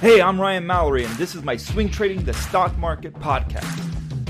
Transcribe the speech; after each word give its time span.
Hey, 0.00 0.22
I'm 0.22 0.40
Ryan 0.40 0.66
Mallory, 0.66 1.04
and 1.04 1.14
this 1.16 1.34
is 1.34 1.42
my 1.42 1.58
Swing 1.58 1.90
Trading 1.90 2.24
the 2.24 2.32
Stock 2.32 2.74
Market 2.78 3.12
podcast. 3.12 3.68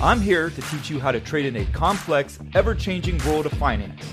I'm 0.02 0.20
here 0.20 0.50
to 0.50 0.62
teach 0.62 0.90
you 0.90 0.98
how 0.98 1.12
to 1.12 1.20
trade 1.20 1.46
in 1.46 1.54
a 1.54 1.64
complex, 1.66 2.40
ever 2.56 2.74
changing 2.74 3.18
world 3.24 3.46
of 3.46 3.52
finance. 3.52 4.04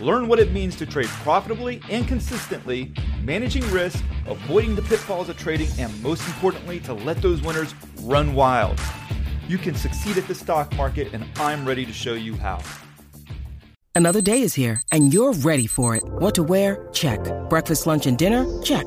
Learn 0.00 0.26
what 0.26 0.38
it 0.38 0.52
means 0.52 0.74
to 0.76 0.86
trade 0.86 1.08
profitably 1.20 1.82
and 1.90 2.08
consistently, 2.08 2.94
managing 3.22 3.70
risk, 3.70 4.02
avoiding 4.24 4.74
the 4.74 4.80
pitfalls 4.80 5.28
of 5.28 5.36
trading, 5.36 5.68
and 5.78 6.02
most 6.02 6.26
importantly, 6.28 6.80
to 6.80 6.94
let 6.94 7.20
those 7.20 7.42
winners 7.42 7.74
run 8.00 8.34
wild. 8.34 8.80
You 9.48 9.58
can 9.58 9.74
succeed 9.74 10.16
at 10.16 10.26
the 10.26 10.34
stock 10.34 10.74
market, 10.76 11.12
and 11.12 11.26
I'm 11.36 11.68
ready 11.68 11.84
to 11.84 11.92
show 11.92 12.14
you 12.14 12.36
how. 12.36 12.62
Another 13.94 14.22
day 14.22 14.40
is 14.40 14.54
here, 14.54 14.80
and 14.90 15.12
you're 15.12 15.34
ready 15.34 15.66
for 15.66 15.94
it. 15.94 16.04
What 16.04 16.34
to 16.36 16.42
wear? 16.42 16.88
Check. 16.94 17.20
Breakfast, 17.50 17.86
lunch, 17.86 18.06
and 18.06 18.16
dinner? 18.16 18.46
Check. 18.62 18.86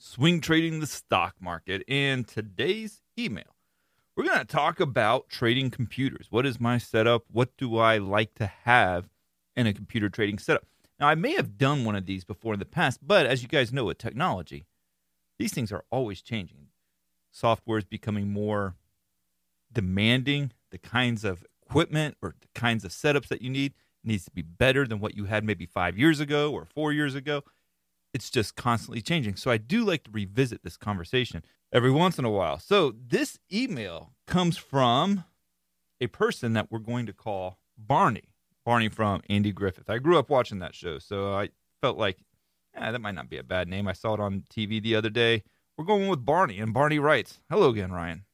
Swing 0.00 0.40
Trading 0.40 0.78
the 0.78 0.86
Stock 0.86 1.34
Market. 1.40 1.82
In 1.88 2.22
today's 2.22 3.02
email, 3.18 3.56
we're 4.14 4.26
going 4.26 4.38
to 4.38 4.44
talk 4.44 4.78
about 4.78 5.28
trading 5.28 5.70
computers. 5.70 6.28
What 6.30 6.46
is 6.46 6.60
my 6.60 6.78
setup? 6.78 7.24
What 7.32 7.56
do 7.56 7.78
I 7.78 7.98
like 7.98 8.34
to 8.34 8.46
have 8.46 9.08
in 9.56 9.66
a 9.66 9.72
computer 9.72 10.08
trading 10.08 10.38
setup? 10.38 10.66
Now, 11.00 11.08
I 11.08 11.16
may 11.16 11.32
have 11.32 11.58
done 11.58 11.84
one 11.84 11.96
of 11.96 12.06
these 12.06 12.24
before 12.24 12.54
in 12.54 12.60
the 12.60 12.64
past, 12.64 13.00
but 13.02 13.26
as 13.26 13.42
you 13.42 13.48
guys 13.48 13.72
know 13.72 13.86
with 13.86 13.98
technology, 13.98 14.66
these 15.36 15.52
things 15.52 15.72
are 15.72 15.84
always 15.90 16.22
changing. 16.22 16.68
Software 17.32 17.78
is 17.78 17.84
becoming 17.84 18.32
more 18.32 18.76
demanding. 19.72 20.52
The 20.70 20.78
kinds 20.78 21.24
of 21.24 21.44
equipment 21.66 22.16
or 22.22 22.36
the 22.40 22.48
kinds 22.54 22.84
of 22.84 22.92
setups 22.92 23.26
that 23.28 23.42
you 23.42 23.50
need 23.50 23.74
needs 24.04 24.24
to 24.26 24.30
be 24.30 24.42
better 24.42 24.86
than 24.86 25.00
what 25.00 25.16
you 25.16 25.24
had 25.24 25.42
maybe 25.42 25.66
five 25.66 25.98
years 25.98 26.20
ago 26.20 26.52
or 26.52 26.64
four 26.64 26.92
years 26.92 27.16
ago 27.16 27.42
it's 28.18 28.30
just 28.30 28.56
constantly 28.56 29.00
changing. 29.00 29.36
So 29.36 29.48
I 29.48 29.58
do 29.58 29.84
like 29.84 30.02
to 30.04 30.10
revisit 30.10 30.64
this 30.64 30.76
conversation 30.76 31.44
every 31.72 31.92
once 31.92 32.18
in 32.18 32.24
a 32.24 32.30
while. 32.30 32.58
So 32.58 32.92
this 33.06 33.38
email 33.52 34.10
comes 34.26 34.56
from 34.56 35.22
a 36.00 36.08
person 36.08 36.52
that 36.54 36.66
we're 36.68 36.80
going 36.80 37.06
to 37.06 37.12
call 37.12 37.60
Barney. 37.76 38.34
Barney 38.64 38.88
from 38.88 39.22
Andy 39.30 39.52
Griffith. 39.52 39.88
I 39.88 39.98
grew 39.98 40.18
up 40.18 40.30
watching 40.30 40.58
that 40.58 40.74
show, 40.74 40.98
so 40.98 41.32
I 41.32 41.50
felt 41.80 41.96
like, 41.96 42.18
yeah, 42.74 42.90
that 42.90 43.00
might 43.00 43.14
not 43.14 43.30
be 43.30 43.38
a 43.38 43.44
bad 43.44 43.68
name. 43.68 43.86
I 43.86 43.92
saw 43.92 44.14
it 44.14 44.20
on 44.20 44.42
TV 44.50 44.82
the 44.82 44.96
other 44.96 45.10
day. 45.10 45.44
We're 45.76 45.84
going 45.84 46.08
with 46.08 46.24
Barney, 46.24 46.58
and 46.58 46.74
Barney 46.74 46.98
writes, 46.98 47.38
Hello 47.48 47.70
again, 47.70 47.92
Ryan. 47.92 48.24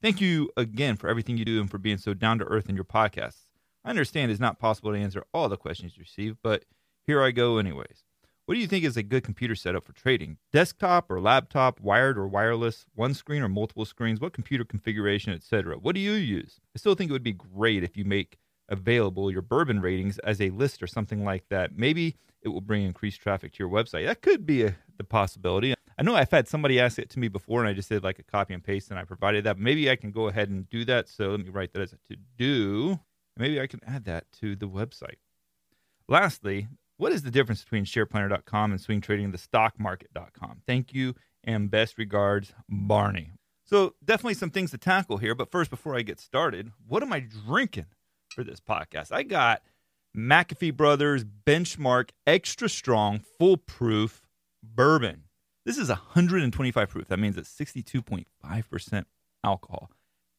Thank 0.00 0.20
you 0.20 0.50
again 0.56 0.96
for 0.96 1.08
everything 1.08 1.36
you 1.36 1.44
do 1.44 1.60
and 1.60 1.68
for 1.68 1.78
being 1.78 1.98
so 1.98 2.14
down 2.14 2.38
to 2.38 2.44
earth 2.44 2.68
in 2.68 2.76
your 2.76 2.84
podcasts. 2.84 3.48
I 3.84 3.90
understand 3.90 4.30
it's 4.30 4.40
not 4.40 4.60
possible 4.60 4.92
to 4.92 4.98
answer 4.98 5.24
all 5.34 5.48
the 5.48 5.56
questions 5.56 5.96
you 5.96 6.02
receive, 6.02 6.36
but 6.44 6.64
here 7.06 7.22
I 7.22 7.32
go 7.32 7.58
anyways. 7.58 8.05
What 8.46 8.54
do 8.54 8.60
you 8.60 8.68
think 8.68 8.84
is 8.84 8.96
a 8.96 9.02
good 9.02 9.24
computer 9.24 9.56
setup 9.56 9.84
for 9.84 9.92
trading? 9.92 10.38
Desktop 10.52 11.10
or 11.10 11.20
laptop, 11.20 11.80
wired 11.80 12.16
or 12.16 12.28
wireless, 12.28 12.86
one 12.94 13.12
screen 13.12 13.42
or 13.42 13.48
multiple 13.48 13.84
screens, 13.84 14.20
what 14.20 14.32
computer 14.32 14.64
configuration, 14.64 15.32
etc. 15.32 15.76
What 15.78 15.96
do 15.96 16.00
you 16.00 16.12
use? 16.12 16.60
I 16.72 16.78
still 16.78 16.94
think 16.94 17.10
it 17.10 17.12
would 17.12 17.24
be 17.24 17.32
great 17.32 17.82
if 17.82 17.96
you 17.96 18.04
make 18.04 18.38
available 18.68 19.32
your 19.32 19.42
bourbon 19.42 19.80
ratings 19.80 20.20
as 20.20 20.40
a 20.40 20.50
list 20.50 20.80
or 20.80 20.86
something 20.86 21.24
like 21.24 21.48
that. 21.48 21.76
Maybe 21.76 22.14
it 22.40 22.50
will 22.50 22.60
bring 22.60 22.84
increased 22.84 23.20
traffic 23.20 23.52
to 23.54 23.58
your 23.58 23.68
website. 23.68 24.06
That 24.06 24.22
could 24.22 24.46
be 24.46 24.62
a, 24.62 24.76
the 24.96 25.02
possibility. 25.02 25.74
I 25.98 26.02
know 26.04 26.14
I've 26.14 26.30
had 26.30 26.46
somebody 26.46 26.78
ask 26.78 27.00
it 27.00 27.10
to 27.10 27.18
me 27.18 27.26
before 27.26 27.60
and 27.60 27.68
I 27.68 27.72
just 27.72 27.88
did 27.88 28.04
like 28.04 28.20
a 28.20 28.22
copy 28.22 28.54
and 28.54 28.62
paste 28.62 28.90
and 28.90 28.98
I 28.98 29.02
provided 29.02 29.42
that. 29.42 29.58
Maybe 29.58 29.90
I 29.90 29.96
can 29.96 30.12
go 30.12 30.28
ahead 30.28 30.50
and 30.50 30.70
do 30.70 30.84
that. 30.84 31.08
So 31.08 31.30
let 31.30 31.40
me 31.40 31.48
write 31.48 31.72
that 31.72 31.82
as 31.82 31.92
a 31.92 31.96
to 32.14 32.16
do. 32.38 33.00
Maybe 33.36 33.60
I 33.60 33.66
can 33.66 33.80
add 33.84 34.04
that 34.04 34.30
to 34.40 34.54
the 34.54 34.68
website. 34.68 35.16
Lastly, 36.08 36.68
what 36.96 37.12
is 37.12 37.22
the 37.22 37.30
difference 37.30 37.62
between 37.62 37.84
shareplanner.com 37.84 38.72
and 38.72 38.80
swing 38.80 39.00
trading 39.00 39.30
the 39.30 39.38
stock 39.38 39.76
swingtradingthestockmarket.com? 39.78 40.62
Thank 40.66 40.94
you 40.94 41.14
and 41.44 41.70
best 41.70 41.98
regards, 41.98 42.54
Barney. 42.68 43.32
So, 43.64 43.94
definitely 44.04 44.34
some 44.34 44.50
things 44.50 44.70
to 44.70 44.78
tackle 44.78 45.18
here. 45.18 45.34
But 45.34 45.50
first, 45.50 45.70
before 45.70 45.96
I 45.96 46.02
get 46.02 46.20
started, 46.20 46.70
what 46.86 47.02
am 47.02 47.12
I 47.12 47.20
drinking 47.20 47.86
for 48.30 48.44
this 48.44 48.60
podcast? 48.60 49.10
I 49.10 49.24
got 49.24 49.62
McAfee 50.16 50.76
Brothers 50.76 51.24
Benchmark 51.24 52.10
Extra 52.26 52.68
Strong 52.68 53.20
Full 53.38 53.56
Proof 53.56 54.22
Bourbon. 54.62 55.24
This 55.64 55.78
is 55.78 55.88
125 55.88 56.88
proof. 56.88 57.08
That 57.08 57.18
means 57.18 57.36
it's 57.36 57.52
62.5% 57.52 59.04
alcohol. 59.42 59.90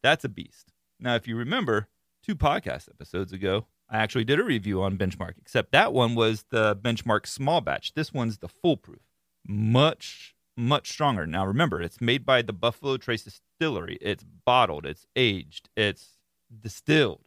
That's 0.01 0.23
a 0.23 0.29
beast. 0.29 0.71
Now, 0.99 1.15
if 1.15 1.27
you 1.27 1.35
remember, 1.35 1.89
two 2.23 2.35
podcast 2.35 2.89
episodes 2.89 3.33
ago, 3.33 3.67
I 3.89 3.97
actually 3.97 4.25
did 4.25 4.39
a 4.39 4.43
review 4.43 4.81
on 4.81 4.97
Benchmark, 4.97 5.33
except 5.39 5.71
that 5.71 5.93
one 5.93 6.13
was 6.13 6.45
the 6.49 6.75
Benchmark 6.75 7.25
small 7.25 7.61
batch. 7.61 7.93
This 7.93 8.13
one's 8.13 8.39
the 8.39 8.49
full 8.49 8.75
proof. 8.75 8.99
Much, 9.47 10.35
much 10.57 10.91
stronger. 10.91 11.25
Now, 11.25 11.45
remember, 11.45 11.81
it's 11.81 12.01
made 12.01 12.25
by 12.25 12.41
the 12.41 12.53
Buffalo 12.53 12.97
Trace 12.97 13.23
Distillery. 13.23 13.97
It's 14.01 14.25
bottled, 14.45 14.85
it's 14.85 15.05
aged, 15.15 15.69
it's 15.77 16.17
distilled 16.61 17.21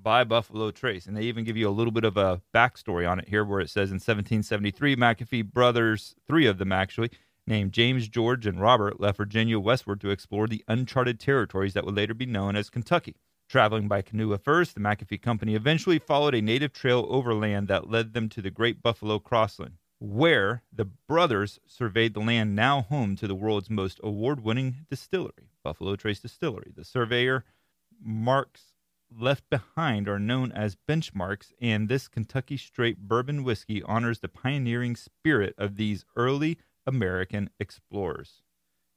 by 0.00 0.22
Buffalo 0.22 0.70
Trace. 0.70 1.06
And 1.06 1.16
they 1.16 1.22
even 1.22 1.44
give 1.44 1.56
you 1.56 1.68
a 1.68 1.70
little 1.70 1.92
bit 1.92 2.04
of 2.04 2.16
a 2.16 2.42
backstory 2.54 3.10
on 3.10 3.18
it 3.18 3.28
here, 3.28 3.44
where 3.44 3.60
it 3.60 3.70
says 3.70 3.90
in 3.90 3.96
1773, 3.96 4.94
McAfee 4.94 5.52
brothers, 5.52 6.14
three 6.28 6.46
of 6.46 6.58
them 6.58 6.70
actually, 6.70 7.10
named 7.46 7.72
James, 7.72 8.08
George, 8.08 8.46
and 8.46 8.60
Robert, 8.60 9.00
left 9.00 9.18
Virginia 9.18 9.58
westward 9.58 10.00
to 10.00 10.10
explore 10.10 10.46
the 10.46 10.64
uncharted 10.68 11.18
territories 11.18 11.74
that 11.74 11.84
would 11.84 11.96
later 11.96 12.14
be 12.14 12.26
known 12.26 12.54
as 12.54 12.70
Kentucky. 12.70 13.16
Traveling 13.48 13.88
by 13.88 14.02
canoe 14.02 14.32
at 14.32 14.42
first, 14.42 14.74
the 14.74 14.80
McAfee 14.80 15.22
Company 15.22 15.54
eventually 15.54 15.98
followed 15.98 16.34
a 16.34 16.42
native 16.42 16.72
trail 16.72 17.06
overland 17.08 17.68
that 17.68 17.90
led 17.90 18.12
them 18.12 18.28
to 18.30 18.42
the 18.42 18.50
Great 18.50 18.82
Buffalo 18.82 19.18
Crossing, 19.18 19.78
where 19.98 20.62
the 20.72 20.86
brothers 20.86 21.60
surveyed 21.66 22.14
the 22.14 22.20
land 22.20 22.56
now 22.56 22.82
home 22.82 23.16
to 23.16 23.26
the 23.26 23.34
world's 23.34 23.70
most 23.70 24.00
award 24.02 24.40
winning 24.40 24.86
distillery, 24.90 25.50
Buffalo 25.62 25.94
Trace 25.94 26.20
Distillery. 26.20 26.72
The 26.74 26.84
surveyor 26.84 27.44
marks 28.02 28.72
left 29.16 29.48
behind 29.50 30.08
are 30.08 30.18
known 30.18 30.50
as 30.50 30.76
benchmarks, 30.88 31.52
and 31.60 31.88
this 31.88 32.08
Kentucky 32.08 32.56
Straight 32.56 32.98
bourbon 32.98 33.44
whiskey 33.44 33.82
honors 33.82 34.20
the 34.20 34.28
pioneering 34.28 34.96
spirit 34.96 35.54
of 35.58 35.76
these 35.76 36.04
early 36.16 36.58
American 36.86 37.50
explorers. 37.60 38.42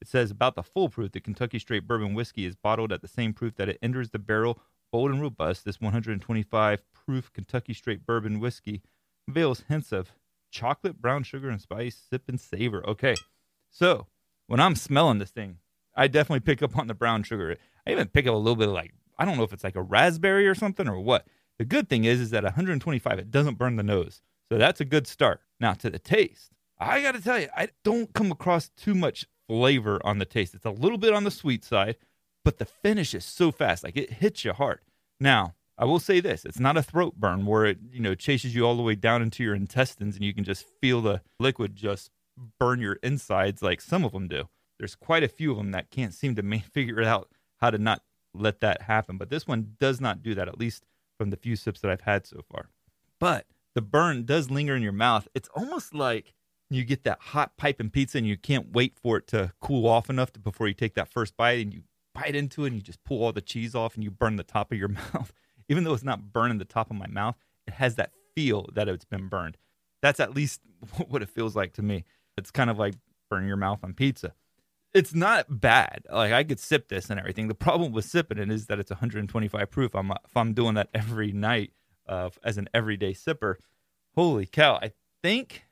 It 0.01 0.07
says 0.07 0.31
about 0.31 0.55
the 0.55 0.63
full 0.63 0.89
proof, 0.89 1.11
Kentucky 1.11 1.59
Straight 1.59 1.87
Bourbon 1.87 2.13
Whiskey 2.13 2.45
is 2.45 2.55
bottled 2.55 2.91
at 2.91 3.01
the 3.01 3.07
same 3.07 3.33
proof 3.33 3.55
that 3.55 3.69
it 3.69 3.79
enters 3.81 4.11
the 4.11 4.19
barrel, 4.19 4.59
bold 4.91 5.11
and 5.11 5.21
robust. 5.21 5.65
This 5.65 5.81
125 5.81 6.81
proof 6.93 7.33
Kentucky 7.33 7.73
Straight 7.73 8.05
Bourbon 8.05 8.39
Whiskey 8.39 8.81
veils 9.27 9.63
hints 9.67 9.91
of 9.91 10.11
chocolate, 10.51 11.01
brown 11.01 11.23
sugar, 11.23 11.49
and 11.49 11.61
spice. 11.61 11.99
Sip 12.09 12.23
and 12.27 12.39
savor. 12.39 12.87
Okay, 12.87 13.15
so 13.69 14.07
when 14.45 14.59
I'm 14.59 14.75
smelling 14.75 15.19
this 15.19 15.31
thing, 15.31 15.57
I 15.95 16.07
definitely 16.07 16.41
pick 16.41 16.61
up 16.61 16.77
on 16.77 16.87
the 16.87 16.93
brown 16.93 17.23
sugar. 17.23 17.57
I 17.85 17.91
even 17.91 18.07
pick 18.07 18.27
up 18.27 18.33
a 18.33 18.37
little 18.37 18.55
bit 18.55 18.67
of 18.67 18.73
like 18.73 18.93
I 19.17 19.25
don't 19.25 19.37
know 19.37 19.43
if 19.43 19.53
it's 19.53 19.63
like 19.63 19.75
a 19.75 19.81
raspberry 19.81 20.47
or 20.47 20.55
something 20.55 20.87
or 20.87 20.99
what. 20.99 21.25
The 21.57 21.65
good 21.65 21.89
thing 21.89 22.03
is, 22.03 22.21
is 22.21 22.29
that 22.29 22.43
125 22.43 23.17
it 23.17 23.31
doesn't 23.31 23.57
burn 23.57 23.77
the 23.77 23.83
nose, 23.83 24.21
so 24.51 24.59
that's 24.59 24.79
a 24.79 24.85
good 24.85 25.07
start. 25.07 25.41
Now 25.59 25.73
to 25.73 25.89
the 25.89 25.97
taste, 25.97 26.51
I 26.79 27.01
got 27.01 27.15
to 27.15 27.21
tell 27.21 27.39
you, 27.39 27.47
I 27.55 27.69
don't 27.83 28.13
come 28.13 28.31
across 28.31 28.69
too 28.69 28.93
much 28.93 29.25
flavor 29.47 29.99
on 30.03 30.19
the 30.19 30.25
taste. 30.25 30.53
It's 30.53 30.65
a 30.65 30.71
little 30.71 30.97
bit 30.97 31.13
on 31.13 31.23
the 31.23 31.31
sweet 31.31 31.63
side, 31.63 31.97
but 32.43 32.57
the 32.57 32.65
finish 32.65 33.13
is 33.13 33.25
so 33.25 33.51
fast. 33.51 33.83
Like 33.83 33.97
it 33.97 34.13
hits 34.13 34.45
you 34.45 34.53
hard. 34.53 34.79
Now, 35.19 35.55
I 35.77 35.85
will 35.85 35.99
say 35.99 36.19
this: 36.19 36.45
it's 36.45 36.59
not 36.59 36.77
a 36.77 36.83
throat 36.83 37.15
burn 37.15 37.45
where 37.45 37.65
it 37.65 37.79
you 37.91 37.99
know 37.99 38.15
chases 38.15 38.55
you 38.55 38.65
all 38.65 38.75
the 38.75 38.83
way 38.83 38.95
down 38.95 39.21
into 39.21 39.43
your 39.43 39.55
intestines 39.55 40.15
and 40.15 40.25
you 40.25 40.33
can 40.33 40.43
just 40.43 40.65
feel 40.81 41.01
the 41.01 41.21
liquid 41.39 41.75
just 41.75 42.11
burn 42.59 42.79
your 42.79 42.99
insides 43.03 43.61
like 43.61 43.81
some 43.81 44.03
of 44.03 44.11
them 44.11 44.27
do. 44.27 44.47
There's 44.77 44.95
quite 44.95 45.23
a 45.23 45.27
few 45.27 45.51
of 45.51 45.57
them 45.57 45.71
that 45.71 45.89
can't 45.89 46.13
seem 46.13 46.35
to 46.35 46.59
figure 46.73 47.01
out 47.03 47.29
how 47.57 47.71
to 47.71 47.77
not 47.77 48.03
let 48.33 48.61
that 48.61 48.83
happen. 48.83 49.17
But 49.17 49.29
this 49.29 49.47
one 49.47 49.75
does 49.79 49.99
not 49.99 50.21
do 50.21 50.35
that, 50.35 50.47
at 50.47 50.59
least 50.59 50.85
from 51.17 51.31
the 51.31 51.37
few 51.37 51.55
sips 51.55 51.81
that 51.81 51.91
I've 51.91 52.01
had 52.01 52.27
so 52.27 52.41
far. 52.51 52.69
But 53.19 53.47
the 53.73 53.81
burn 53.81 54.25
does 54.25 54.51
linger 54.51 54.75
in 54.75 54.83
your 54.83 54.91
mouth. 54.91 55.27
It's 55.33 55.49
almost 55.55 55.93
like 55.93 56.33
you 56.69 56.83
get 56.83 57.03
that 57.03 57.19
hot 57.19 57.55
pipe 57.57 57.79
and 57.79 57.91
pizza 57.91 58.17
and 58.17 58.27
you 58.27 58.37
can't 58.37 58.73
wait 58.73 58.93
for 59.01 59.17
it 59.17 59.27
to 59.27 59.53
cool 59.61 59.87
off 59.87 60.09
enough 60.09 60.33
to, 60.33 60.39
before 60.39 60.67
you 60.67 60.73
take 60.73 60.95
that 60.95 61.07
first 61.07 61.37
bite 61.37 61.59
and 61.59 61.73
you 61.73 61.83
bite 62.13 62.35
into 62.35 62.63
it 62.63 62.67
and 62.67 62.75
you 62.75 62.81
just 62.81 63.03
pull 63.03 63.23
all 63.23 63.31
the 63.31 63.41
cheese 63.41 63.75
off 63.75 63.95
and 63.95 64.03
you 64.03 64.11
burn 64.11 64.35
the 64.35 64.43
top 64.43 64.71
of 64.71 64.77
your 64.77 64.87
mouth. 65.13 65.31
Even 65.69 65.83
though 65.83 65.93
it's 65.93 66.03
not 66.03 66.33
burning 66.33 66.57
the 66.57 66.65
top 66.65 66.89
of 66.89 66.97
my 66.97 67.07
mouth, 67.07 67.35
it 67.65 67.73
has 67.75 67.95
that 67.95 68.11
feel 68.35 68.69
that 68.73 68.87
it's 68.87 69.05
been 69.05 69.27
burned. 69.27 69.57
That's 70.01 70.19
at 70.19 70.35
least 70.35 70.61
what 71.07 71.21
it 71.21 71.29
feels 71.29 71.55
like 71.55 71.73
to 71.73 71.81
me. 71.81 72.03
It's 72.37 72.51
kind 72.51 72.69
of 72.69 72.77
like 72.77 72.95
burning 73.29 73.47
your 73.47 73.57
mouth 73.57 73.79
on 73.83 73.93
pizza. 73.93 74.33
It's 74.93 75.13
not 75.13 75.59
bad. 75.61 76.05
Like 76.11 76.31
I 76.31 76.43
could 76.43 76.59
sip 76.59 76.87
this 76.87 77.09
and 77.09 77.19
everything. 77.19 77.47
The 77.47 77.55
problem 77.55 77.91
with 77.91 78.05
sipping 78.05 78.37
it 78.37 78.49
is 78.49 78.67
that 78.67 78.79
it's 78.79 78.89
125 78.89 79.69
proof. 79.69 79.95
I'm 79.95 80.11
if 80.11 80.35
I'm 80.35 80.53
doing 80.53 80.75
that 80.75 80.89
every 80.93 81.31
night 81.31 81.71
uh, 82.07 82.29
as 82.43 82.57
an 82.57 82.69
everyday 82.73 83.13
sipper. 83.13 83.55
Holy 84.15 84.45
cow! 84.45 84.79
I 84.81 84.93
think 85.21 85.66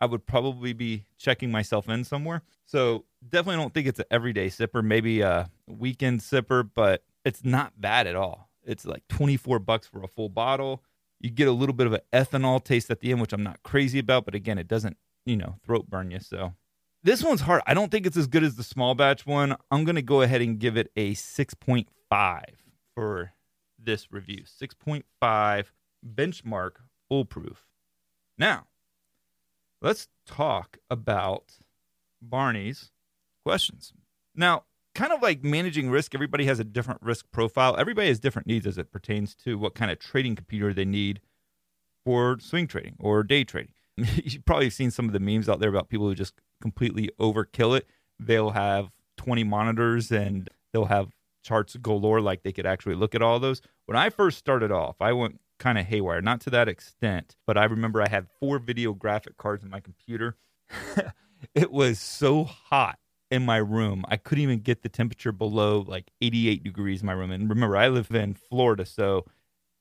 I 0.00 0.06
would 0.06 0.26
probably 0.26 0.72
be 0.72 1.04
checking 1.18 1.50
myself 1.50 1.88
in 1.88 2.04
somewhere. 2.04 2.42
So 2.66 3.04
definitely 3.26 3.62
don't 3.62 3.72
think 3.72 3.86
it's 3.86 3.98
an 3.98 4.06
everyday 4.10 4.48
sipper. 4.48 4.84
Maybe 4.84 5.20
a 5.20 5.50
weekend 5.66 6.20
sipper, 6.20 6.68
but 6.74 7.02
it's 7.24 7.44
not 7.44 7.80
bad 7.80 8.06
at 8.06 8.16
all. 8.16 8.50
It's 8.64 8.84
like 8.84 9.06
24 9.08 9.58
bucks 9.60 9.86
for 9.86 10.02
a 10.02 10.08
full 10.08 10.28
bottle. 10.28 10.82
You 11.20 11.30
get 11.30 11.48
a 11.48 11.52
little 11.52 11.74
bit 11.74 11.86
of 11.86 11.94
an 11.94 12.00
ethanol 12.12 12.62
taste 12.62 12.90
at 12.90 13.00
the 13.00 13.10
end, 13.10 13.20
which 13.20 13.32
I'm 13.32 13.42
not 13.42 13.62
crazy 13.62 13.98
about, 13.98 14.24
but 14.24 14.34
again, 14.34 14.58
it 14.58 14.68
doesn't 14.68 14.98
you 15.26 15.36
know, 15.36 15.56
throat 15.64 15.90
burn 15.90 16.10
you. 16.10 16.20
So 16.20 16.54
this 17.02 17.22
one's 17.22 17.42
hard. 17.42 17.60
I 17.66 17.74
don't 17.74 17.90
think 17.90 18.06
it's 18.06 18.16
as 18.16 18.28
good 18.28 18.44
as 18.44 18.54
the 18.54 18.62
small 18.62 18.94
batch 18.94 19.26
one. 19.26 19.56
I'm 19.70 19.84
going 19.84 19.96
to 19.96 20.02
go 20.02 20.22
ahead 20.22 20.40
and 20.40 20.58
give 20.58 20.78
it 20.78 20.90
a 20.96 21.12
6.5 21.12 22.42
for 22.94 23.32
this 23.78 24.10
review. 24.10 24.44
6.5 24.44 25.64
benchmark 26.14 26.70
full 27.08 27.24
proof. 27.26 27.66
Now, 28.38 28.66
let's 29.80 30.08
talk 30.26 30.78
about 30.90 31.54
Barney's 32.20 32.90
questions. 33.44 33.92
Now, 34.34 34.64
kind 34.94 35.12
of 35.12 35.22
like 35.22 35.44
managing 35.44 35.90
risk, 35.90 36.14
everybody 36.14 36.46
has 36.46 36.58
a 36.58 36.64
different 36.64 37.02
risk 37.02 37.26
profile. 37.30 37.76
Everybody 37.78 38.08
has 38.08 38.18
different 38.18 38.48
needs 38.48 38.66
as 38.66 38.78
it 38.78 38.90
pertains 38.90 39.34
to 39.44 39.58
what 39.58 39.74
kind 39.74 39.90
of 39.90 39.98
trading 39.98 40.34
computer 40.34 40.72
they 40.72 40.84
need 40.84 41.20
for 42.04 42.38
swing 42.40 42.66
trading 42.66 42.96
or 42.98 43.22
day 43.22 43.44
trading. 43.44 43.74
you've 43.96 44.44
probably 44.44 44.70
seen 44.70 44.90
some 44.90 45.06
of 45.06 45.12
the 45.12 45.20
memes 45.20 45.48
out 45.48 45.60
there 45.60 45.68
about 45.68 45.88
people 45.88 46.06
who 46.06 46.14
just 46.14 46.34
completely 46.60 47.10
overkill 47.20 47.76
it. 47.76 47.86
They'll 48.18 48.50
have 48.50 48.90
20 49.18 49.44
monitors 49.44 50.10
and 50.10 50.48
they'll 50.72 50.86
have 50.86 51.10
charts 51.42 51.76
galore, 51.76 52.20
like 52.20 52.42
they 52.42 52.52
could 52.52 52.66
actually 52.66 52.94
look 52.94 53.14
at 53.14 53.22
all 53.22 53.38
those. 53.38 53.62
When 53.86 53.96
I 53.96 54.10
first 54.10 54.38
started 54.38 54.72
off, 54.72 54.96
I 55.00 55.12
went 55.12 55.40
kind 55.58 55.78
of 55.78 55.86
haywire, 55.86 56.20
not 56.20 56.40
to 56.42 56.50
that 56.50 56.68
extent, 56.68 57.36
but 57.46 57.56
I 57.56 57.64
remember 57.64 58.02
I 58.02 58.08
had 58.08 58.26
four 58.40 58.58
video 58.58 58.92
graphic 58.92 59.36
cards 59.36 59.64
in 59.64 59.70
my 59.70 59.80
computer. 59.80 60.36
it 61.54 61.70
was 61.70 61.98
so 61.98 62.44
hot 62.44 62.98
in 63.30 63.44
my 63.44 63.56
room. 63.56 64.04
I 64.08 64.16
couldn't 64.16 64.42
even 64.42 64.60
get 64.60 64.82
the 64.82 64.88
temperature 64.88 65.32
below 65.32 65.84
like 65.86 66.10
88 66.20 66.62
degrees 66.62 67.00
in 67.00 67.06
my 67.06 67.12
room. 67.12 67.30
And 67.30 67.48
remember, 67.48 67.76
I 67.76 67.88
live 67.88 68.10
in 68.10 68.34
Florida, 68.34 68.84
so 68.84 69.24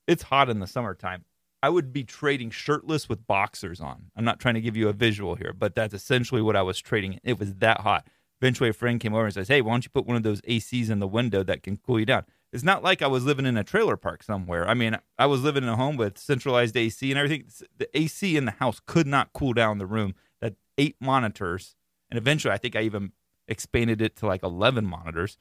it's 0.08 0.24
hot 0.24 0.50
in 0.50 0.60
the 0.60 0.68
summertime. 0.68 1.26
I 1.62 1.70
would 1.70 1.92
be 1.92 2.04
trading 2.04 2.52
shirtless 2.52 3.10
with 3.10 3.26
boxers 3.26 3.82
on. 3.82 4.12
I'm 4.16 4.26
not 4.26 4.40
trying 4.40 4.54
to 4.56 4.62
give 4.62 4.78
you 4.78 4.88
a 4.88 4.94
visual 4.94 5.36
here, 5.36 5.54
but 5.54 5.74
that's 5.74 5.94
essentially 5.94 6.42
what 6.42 6.56
I 6.56 6.62
was 6.62 6.80
trading. 6.80 7.20
It 7.24 7.40
was 7.40 7.56
that 7.56 7.82
hot. 7.82 8.08
Eventually, 8.42 8.70
a 8.70 8.74
friend 8.74 9.00
came 9.00 9.14
over 9.14 9.26
and 9.26 9.34
says, 9.34 9.48
Hey, 9.48 9.62
why 9.62 9.72
don't 9.72 9.84
you 9.84 9.90
put 9.90 10.06
one 10.06 10.18
of 10.18 10.24
those 10.24 10.42
ACs 10.42 10.90
in 10.90 11.00
the 11.00 11.08
window 11.08 11.42
that 11.44 11.64
can 11.64 11.78
cool 11.78 12.00
you 12.00 12.06
down? 12.06 12.26
It's 12.56 12.64
not 12.64 12.84
like 12.84 13.02
I 13.02 13.08
was 13.08 13.26
living 13.26 13.46
in 13.46 13.58
a 13.58 13.66
trailer 13.66 13.98
park 13.98 14.24
somewhere. 14.24 14.66
I 14.66 14.74
mean, 14.74 14.98
I 15.20 15.26
was 15.26 15.42
living 15.42 15.64
in 15.64 15.70
a 15.70 15.76
home 15.76 15.98
with 15.98 16.18
centralized 16.18 16.78
AC 16.78 17.12
and 17.12 17.20
everything. 17.20 17.50
The 17.78 17.90
AC 17.94 18.38
in 18.38 18.46
the 18.46 18.52
house 18.52 18.80
could 18.86 19.08
not 19.08 19.34
cool 19.34 19.52
down 19.52 19.78
the 19.78 19.86
room. 19.86 20.16
That 20.40 20.56
eight 20.78 20.96
monitors, 21.02 21.76
and 22.10 22.18
eventually, 22.18 22.54
I 22.54 22.58
think 22.58 22.78
I 22.78 22.84
even 22.84 23.12
expanded 23.50 24.02
it 24.02 24.16
to 24.18 24.26
like 24.26 24.42
11 24.42 24.86
monitors. 24.86 25.38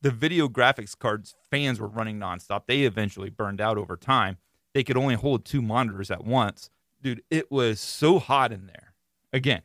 The 0.00 0.10
video 0.10 0.48
graphics 0.48 0.98
cards 0.98 1.36
fans 1.48 1.78
were 1.78 1.86
running 1.86 2.18
nonstop. 2.18 2.62
They 2.66 2.82
eventually 2.82 3.30
burned 3.30 3.60
out 3.60 3.78
over 3.78 3.96
time 3.96 4.38
they 4.74 4.82
could 4.82 4.96
only 4.96 5.14
hold 5.14 5.44
two 5.44 5.62
monitors 5.62 6.10
at 6.10 6.24
once. 6.24 6.70
Dude, 7.00 7.22
it 7.30 7.52
was 7.52 7.78
so 7.78 8.18
hot 8.18 8.50
in 8.50 8.66
there. 8.66 8.94
Again, 9.32 9.62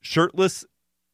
shirtless 0.00 0.64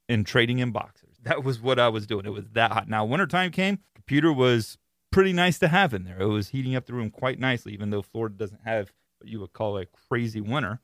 and 0.07 0.27
trading 0.27 0.59
in 0.59 0.71
boxers. 0.71 1.17
That 1.23 1.45
was 1.45 1.61
what 1.61 1.79
I 1.79 1.89
was 1.89 2.07
doing. 2.07 2.27
It 2.27 2.33
was 2.33 2.49
that 2.53 2.73
hot. 2.73 2.89
Now, 2.89 3.05
wintertime 3.05 3.51
came, 3.51 3.79
computer 3.95 4.33
was 4.33 4.77
pretty 5.11 5.33
nice 5.33 5.59
to 5.61 5.69
have 5.69 5.95
in 5.95 6.05
there. 6.05 6.21
It 6.21 6.27
was 6.27 6.49
heating 6.49 6.77
up 6.77 6.87
the 6.87 6.95
room 6.95 7.11
quite 7.11 7.39
nicely, 7.39 7.73
even 7.73 7.91
though 7.91 8.03
Florida 8.03 8.35
doesn't 8.37 8.63
have 8.65 8.93
what 9.19 9.29
you 9.29 9.41
would 9.41 9.53
call 9.53 9.79
a 9.79 9.87
crazy 9.87 10.41
winter. 10.41 10.81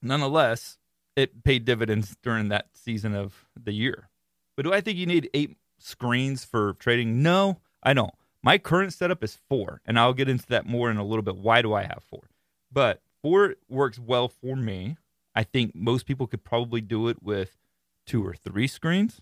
Nonetheless, 0.00 0.78
it 1.16 1.44
paid 1.44 1.64
dividends 1.64 2.16
during 2.22 2.48
that 2.48 2.68
season 2.74 3.14
of 3.14 3.46
the 3.60 3.72
year. 3.72 4.08
But 4.56 4.64
do 4.64 4.72
I 4.72 4.80
think 4.80 4.98
you 4.98 5.06
need 5.06 5.30
eight 5.34 5.56
screens 5.78 6.44
for 6.44 6.74
trading? 6.74 7.22
No, 7.22 7.60
I 7.82 7.94
don't. 7.94 8.14
My 8.42 8.58
current 8.58 8.92
setup 8.92 9.22
is 9.22 9.38
four, 9.48 9.80
and 9.86 9.98
I'll 9.98 10.14
get 10.14 10.28
into 10.28 10.46
that 10.48 10.66
more 10.66 10.90
in 10.90 10.96
a 10.96 11.04
little 11.04 11.22
bit. 11.22 11.36
Why 11.36 11.62
do 11.62 11.74
I 11.74 11.82
have 11.82 12.02
four? 12.08 12.28
But 12.72 13.02
four 13.22 13.54
works 13.68 13.98
well 13.98 14.28
for 14.28 14.56
me. 14.56 14.96
I 15.34 15.44
think 15.44 15.74
most 15.74 16.06
people 16.06 16.26
could 16.26 16.44
probably 16.44 16.80
do 16.80 17.08
it 17.08 17.22
with 17.22 17.56
two 18.06 18.26
or 18.26 18.34
three 18.34 18.66
screens. 18.66 19.20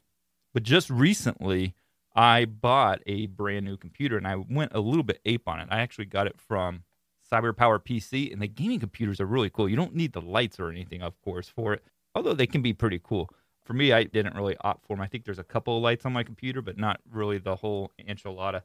But 0.55 0.63
just 0.63 0.91
recently, 0.91 1.75
I 2.15 2.45
bought 2.45 3.03
a 3.07 3.27
brand 3.27 3.65
new 3.65 3.77
computer 3.77 4.17
and 4.17 4.27
I 4.27 4.37
went 4.37 4.73
a 4.75 4.81
little 4.81 5.03
bit 5.03 5.21
ape 5.25 5.49
on 5.49 5.61
it. 5.61 5.69
I 5.71 5.81
actually 5.81 6.07
got 6.07 6.27
it 6.27 6.41
from 6.41 6.83
CyberPower 7.31 7.79
PC, 7.79 8.33
and 8.33 8.43
the 8.43 8.49
gaming 8.49 8.81
computers 8.81 9.21
are 9.21 9.27
really 9.27 9.51
cool. 9.51 9.69
You 9.69 9.77
don't 9.77 9.95
need 9.95 10.13
the 10.13 10.21
lights 10.21 10.59
or 10.59 10.69
anything, 10.69 11.03
of 11.03 11.21
course, 11.23 11.49
for 11.49 11.75
it, 11.75 11.85
although 12.15 12.35
they 12.35 12.47
can 12.47 12.63
be 12.63 12.73
pretty 12.73 13.01
cool. 13.03 13.31
For 13.65 13.73
me, 13.73 13.93
I 13.93 14.05
didn't 14.05 14.35
really 14.35 14.57
opt 14.63 14.87
for 14.87 14.97
them. 14.97 15.03
I 15.03 15.07
think 15.07 15.25
there's 15.25 15.39
a 15.39 15.45
couple 15.45 15.77
of 15.77 15.83
lights 15.83 16.05
on 16.05 16.13
my 16.13 16.25
computer, 16.25 16.61
but 16.61 16.77
not 16.77 17.01
really 17.09 17.39
the 17.39 17.57
whole 17.57 17.93
enchilada. 18.01 18.63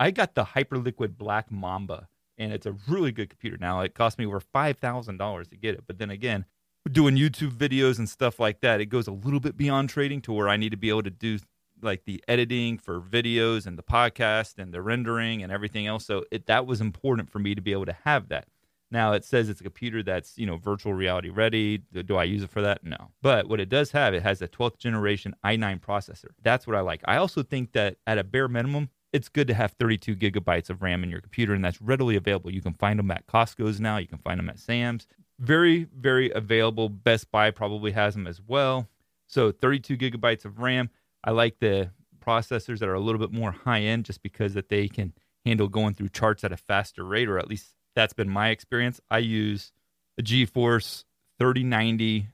I 0.00 0.10
got 0.10 0.34
the 0.34 0.44
Hyperliquid 0.44 1.18
Black 1.18 1.50
Mamba, 1.50 2.08
and 2.38 2.52
it's 2.52 2.64
a 2.66 2.76
really 2.88 3.12
good 3.12 3.28
computer. 3.28 3.58
Now 3.58 3.80
it 3.80 3.94
cost 3.94 4.18
me 4.18 4.24
over 4.24 4.40
five 4.40 4.78
thousand 4.78 5.18
dollars 5.18 5.48
to 5.48 5.56
get 5.56 5.74
it, 5.74 5.84
but 5.86 5.98
then 5.98 6.10
again, 6.10 6.46
doing 6.90 7.16
YouTube 7.16 7.52
videos 7.52 7.98
and 7.98 8.08
stuff 8.08 8.40
like 8.40 8.60
that, 8.60 8.80
it 8.80 8.86
goes 8.86 9.06
a 9.06 9.12
little 9.12 9.40
bit 9.40 9.56
beyond 9.56 9.90
trading 9.90 10.22
to 10.22 10.32
where 10.32 10.48
I 10.48 10.56
need 10.56 10.70
to 10.70 10.78
be 10.78 10.88
able 10.88 11.02
to 11.02 11.10
do 11.10 11.38
like 11.82 12.04
the 12.04 12.22
editing 12.28 12.78
for 12.78 13.00
videos 13.00 13.66
and 13.66 13.78
the 13.78 13.82
podcast 13.82 14.58
and 14.58 14.72
the 14.72 14.82
rendering 14.82 15.42
and 15.42 15.52
everything 15.52 15.86
else. 15.86 16.06
So 16.06 16.24
it, 16.30 16.46
that 16.46 16.66
was 16.66 16.80
important 16.80 17.30
for 17.30 17.38
me 17.38 17.54
to 17.54 17.60
be 17.60 17.72
able 17.72 17.86
to 17.86 17.96
have 18.04 18.28
that. 18.28 18.48
Now 18.90 19.12
it 19.12 19.24
says 19.24 19.48
it's 19.48 19.60
a 19.60 19.64
computer 19.64 20.02
that's 20.02 20.38
you 20.38 20.46
know 20.46 20.56
virtual 20.56 20.94
reality 20.94 21.28
ready. 21.28 21.78
Do 21.78 22.16
I 22.16 22.24
use 22.24 22.42
it 22.42 22.50
for 22.50 22.62
that? 22.62 22.84
No. 22.84 23.10
But 23.20 23.48
what 23.48 23.60
it 23.60 23.68
does 23.68 23.90
have, 23.92 24.14
it 24.14 24.22
has 24.22 24.40
a 24.40 24.48
12th 24.48 24.78
generation 24.78 25.34
i9 25.44 25.80
processor. 25.80 26.30
That's 26.42 26.66
what 26.66 26.76
I 26.76 26.80
like. 26.80 27.02
I 27.04 27.16
also 27.16 27.42
think 27.42 27.72
that 27.72 27.96
at 28.06 28.18
a 28.18 28.24
bare 28.24 28.48
minimum, 28.48 28.88
it's 29.12 29.28
good 29.28 29.48
to 29.48 29.54
have 29.54 29.72
32 29.72 30.16
gigabytes 30.16 30.70
of 30.70 30.82
RAM 30.82 31.02
in 31.02 31.10
your 31.10 31.20
computer, 31.20 31.54
and 31.54 31.64
that's 31.64 31.80
readily 31.80 32.16
available. 32.16 32.50
You 32.50 32.60
can 32.60 32.74
find 32.74 32.98
them 32.98 33.10
at 33.10 33.26
Costco's 33.26 33.80
now. 33.80 33.96
You 33.96 34.06
can 34.06 34.18
find 34.18 34.38
them 34.38 34.48
at 34.48 34.58
Sam's. 34.58 35.06
Very, 35.38 35.86
very 35.96 36.30
available. 36.30 36.88
Best 36.88 37.30
Buy 37.30 37.50
probably 37.50 37.92
has 37.92 38.14
them 38.14 38.26
as 38.26 38.40
well. 38.46 38.88
So 39.26 39.52
32 39.52 39.96
gigabytes 39.96 40.44
of 40.44 40.58
RAM. 40.58 40.90
I 41.24 41.32
like 41.32 41.58
the 41.58 41.90
processors 42.24 42.78
that 42.78 42.88
are 42.88 42.94
a 42.94 43.00
little 43.00 43.20
bit 43.20 43.32
more 43.32 43.52
high 43.52 43.80
end, 43.80 44.04
just 44.04 44.22
because 44.22 44.54
that 44.54 44.68
they 44.68 44.88
can 44.88 45.12
handle 45.44 45.68
going 45.68 45.94
through 45.94 46.10
charts 46.10 46.44
at 46.44 46.52
a 46.52 46.56
faster 46.56 47.04
rate, 47.04 47.28
or 47.28 47.38
at 47.38 47.48
least 47.48 47.74
that's 47.94 48.12
been 48.12 48.28
my 48.28 48.50
experience. 48.50 49.00
I 49.10 49.18
use 49.18 49.72
a 50.18 50.22
GeForce 50.22 51.04
3090 51.38 52.28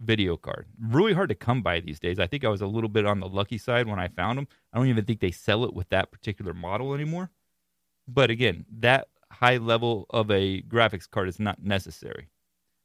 video 0.00 0.36
card. 0.36 0.66
Really 0.80 1.12
hard 1.12 1.28
to 1.28 1.34
come 1.34 1.62
by 1.62 1.80
these 1.80 2.00
days. 2.00 2.18
I 2.18 2.26
think 2.26 2.44
I 2.44 2.48
was 2.48 2.62
a 2.62 2.66
little 2.66 2.88
bit 2.88 3.06
on 3.06 3.20
the 3.20 3.28
lucky 3.28 3.58
side 3.58 3.86
when 3.86 3.98
I 3.98 4.08
found 4.08 4.38
them. 4.38 4.48
I 4.72 4.78
don't 4.78 4.88
even 4.88 5.04
think 5.04 5.20
they 5.20 5.30
sell 5.30 5.64
it 5.64 5.74
with 5.74 5.88
that 5.90 6.10
particular 6.10 6.54
model 6.54 6.94
anymore. 6.94 7.30
But 8.08 8.30
again, 8.30 8.64
that 8.78 9.08
high 9.30 9.58
level 9.58 10.06
of 10.10 10.30
a 10.30 10.62
graphics 10.62 11.08
card 11.08 11.28
is 11.28 11.38
not 11.38 11.62
necessary. 11.62 12.28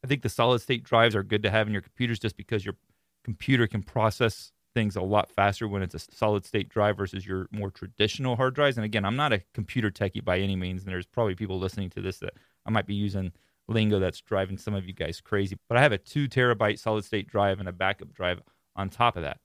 I 0.04 0.06
think 0.06 0.22
the 0.22 0.28
solid 0.28 0.60
state 0.60 0.84
drives 0.84 1.16
are 1.16 1.22
good 1.22 1.42
to 1.42 1.50
have 1.50 1.66
in 1.66 1.72
your 1.72 1.82
computers 1.82 2.18
just 2.18 2.36
because 2.36 2.64
your 2.64 2.76
computer 3.24 3.66
can 3.66 3.82
process 3.82 4.52
things 4.76 4.94
a 4.94 5.00
lot 5.00 5.30
faster 5.30 5.66
when 5.66 5.80
it's 5.80 5.94
a 5.94 5.98
solid 5.98 6.44
state 6.44 6.68
drive 6.68 6.98
versus 6.98 7.26
your 7.26 7.48
more 7.50 7.70
traditional 7.70 8.36
hard 8.36 8.54
drives. 8.54 8.76
And 8.76 8.84
again, 8.84 9.06
I'm 9.06 9.16
not 9.16 9.32
a 9.32 9.42
computer 9.54 9.90
techie 9.90 10.22
by 10.22 10.38
any 10.38 10.54
means, 10.54 10.82
and 10.82 10.92
there's 10.92 11.06
probably 11.06 11.34
people 11.34 11.58
listening 11.58 11.88
to 11.90 12.02
this 12.02 12.18
that 12.18 12.34
I 12.66 12.70
might 12.70 12.86
be 12.86 12.94
using 12.94 13.32
lingo 13.68 13.98
that's 13.98 14.20
driving 14.20 14.58
some 14.58 14.74
of 14.74 14.86
you 14.86 14.92
guys 14.92 15.22
crazy. 15.22 15.56
But 15.66 15.78
I 15.78 15.80
have 15.80 15.92
a 15.92 15.98
two 15.98 16.28
terabyte 16.28 16.78
solid 16.78 17.06
state 17.06 17.26
drive 17.26 17.58
and 17.58 17.70
a 17.70 17.72
backup 17.72 18.12
drive 18.12 18.42
on 18.76 18.90
top 18.90 19.16
of 19.16 19.22
that. 19.22 19.38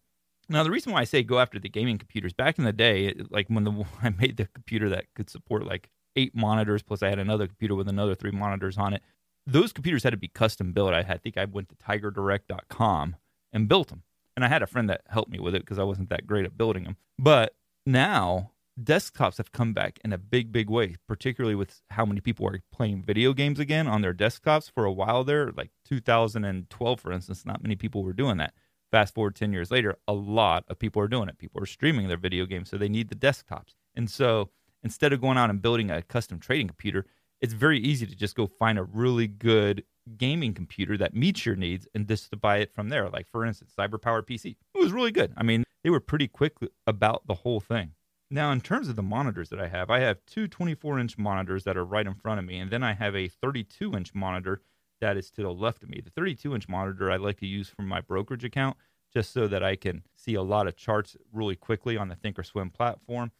Now, 0.49 0.63
the 0.63 0.69
reason 0.69 0.91
why 0.91 0.99
I 0.99 1.05
say 1.05 1.23
go 1.23 1.39
after 1.39 1.59
the 1.59 1.69
gaming 1.69 1.97
computers, 1.97 2.33
back 2.33 2.59
in 2.59 2.65
the 2.65 2.73
day, 2.73 3.15
like 3.29 3.47
when 3.47 3.63
the 3.63 3.85
I 4.03 4.09
made 4.09 4.35
the 4.35 4.47
computer 4.47 4.89
that 4.89 5.05
could 5.15 5.29
support 5.29 5.65
like 5.65 5.89
eight 6.17 6.35
monitors, 6.35 6.83
plus 6.83 7.01
I 7.01 7.07
had 7.07 7.19
another 7.19 7.47
computer 7.47 7.73
with 7.73 7.87
another 7.87 8.15
three 8.15 8.31
monitors 8.31 8.77
on 8.77 8.93
it. 8.93 9.01
Those 9.47 9.71
computers 9.71 10.03
had 10.03 10.09
to 10.09 10.17
be 10.17 10.27
custom 10.27 10.73
built. 10.73 10.93
I, 10.93 11.03
had, 11.03 11.15
I 11.15 11.17
think 11.19 11.37
I 11.37 11.45
went 11.45 11.69
to 11.69 11.75
tigerdirect.com 11.75 13.15
and 13.53 13.69
built 13.69 13.87
them. 13.87 14.03
And 14.41 14.45
I 14.47 14.49
had 14.49 14.63
a 14.63 14.67
friend 14.67 14.89
that 14.89 15.01
helped 15.07 15.31
me 15.31 15.39
with 15.39 15.53
it 15.53 15.61
because 15.61 15.77
I 15.77 15.83
wasn't 15.83 16.09
that 16.09 16.25
great 16.25 16.45
at 16.45 16.57
building 16.57 16.83
them. 16.83 16.97
But 17.19 17.53
now 17.85 18.53
desktops 18.81 19.37
have 19.37 19.51
come 19.51 19.71
back 19.71 19.99
in 20.03 20.11
a 20.11 20.17
big, 20.17 20.51
big 20.51 20.67
way, 20.67 20.95
particularly 21.07 21.53
with 21.53 21.83
how 21.91 22.05
many 22.07 22.21
people 22.21 22.47
are 22.47 22.59
playing 22.71 23.03
video 23.03 23.33
games 23.33 23.59
again 23.59 23.87
on 23.87 24.01
their 24.01 24.15
desktops. 24.15 24.71
For 24.73 24.83
a 24.83 24.91
while 24.91 25.23
there, 25.23 25.51
like 25.51 25.69
2012, 25.85 26.99
for 26.99 27.11
instance, 27.11 27.45
not 27.45 27.61
many 27.61 27.75
people 27.75 28.01
were 28.01 28.13
doing 28.13 28.37
that. 28.37 28.55
Fast 28.89 29.13
forward 29.13 29.35
10 29.35 29.53
years 29.53 29.69
later, 29.69 29.95
a 30.07 30.13
lot 30.13 30.65
of 30.67 30.79
people 30.79 31.03
are 31.03 31.07
doing 31.07 31.29
it. 31.29 31.37
People 31.37 31.61
are 31.61 31.67
streaming 31.67 32.07
their 32.07 32.17
video 32.17 32.47
games, 32.47 32.71
so 32.71 32.79
they 32.79 32.89
need 32.89 33.09
the 33.09 33.15
desktops. 33.15 33.75
And 33.93 34.09
so 34.09 34.49
instead 34.83 35.13
of 35.13 35.21
going 35.21 35.37
out 35.37 35.51
and 35.51 35.61
building 35.61 35.91
a 35.91 36.01
custom 36.01 36.39
trading 36.39 36.65
computer, 36.65 37.05
it's 37.41 37.53
very 37.53 37.79
easy 37.79 38.07
to 38.07 38.15
just 38.15 38.35
go 38.35 38.47
find 38.47 38.79
a 38.79 38.83
really 38.83 39.27
good 39.27 39.83
gaming 40.17 40.53
computer 40.53 40.97
that 40.97 41.15
meets 41.15 41.45
your 41.45 41.55
needs 41.55 41.87
and 41.93 42.07
just 42.07 42.29
to 42.29 42.37
buy 42.37 42.57
it 42.57 42.73
from 42.73 42.89
there. 42.89 43.09
Like, 43.09 43.27
for 43.27 43.45
instance, 43.45 43.73
CyberPower 43.77 44.23
PC. 44.23 44.55
It 44.75 44.79
was 44.79 44.91
really 44.91 45.11
good. 45.11 45.33
I 45.37 45.43
mean, 45.43 45.63
they 45.83 45.89
were 45.89 45.99
pretty 45.99 46.27
quick 46.27 46.57
about 46.87 47.27
the 47.27 47.35
whole 47.35 47.59
thing. 47.59 47.91
Now, 48.29 48.51
in 48.51 48.61
terms 48.61 48.87
of 48.87 48.95
the 48.95 49.03
monitors 49.03 49.49
that 49.49 49.59
I 49.59 49.67
have, 49.67 49.89
I 49.89 49.99
have 49.99 50.25
two 50.25 50.47
24 50.47 50.99
inch 50.99 51.17
monitors 51.17 51.65
that 51.65 51.75
are 51.75 51.83
right 51.83 52.07
in 52.07 52.13
front 52.13 52.39
of 52.39 52.45
me, 52.45 52.59
and 52.59 52.71
then 52.71 52.83
I 52.83 52.93
have 52.93 53.15
a 53.15 53.27
32 53.27 53.93
inch 53.93 54.15
monitor 54.15 54.61
that 55.01 55.17
is 55.17 55.29
to 55.31 55.41
the 55.41 55.51
left 55.51 55.83
of 55.83 55.89
me. 55.89 55.99
The 56.03 56.11
32 56.11 56.55
inch 56.55 56.69
monitor 56.69 57.11
I 57.11 57.17
like 57.17 57.39
to 57.39 57.47
use 57.47 57.67
for 57.67 57.81
my 57.81 57.99
brokerage 57.99 58.45
account 58.45 58.77
just 59.13 59.33
so 59.33 59.47
that 59.47 59.63
I 59.63 59.75
can 59.75 60.03
see 60.15 60.35
a 60.35 60.41
lot 60.43 60.67
of 60.67 60.77
charts 60.77 61.17
really 61.33 61.55
quickly 61.55 61.97
on 61.97 62.07
the 62.07 62.15
Thinkorswim 62.15 62.73
platform. 62.73 63.31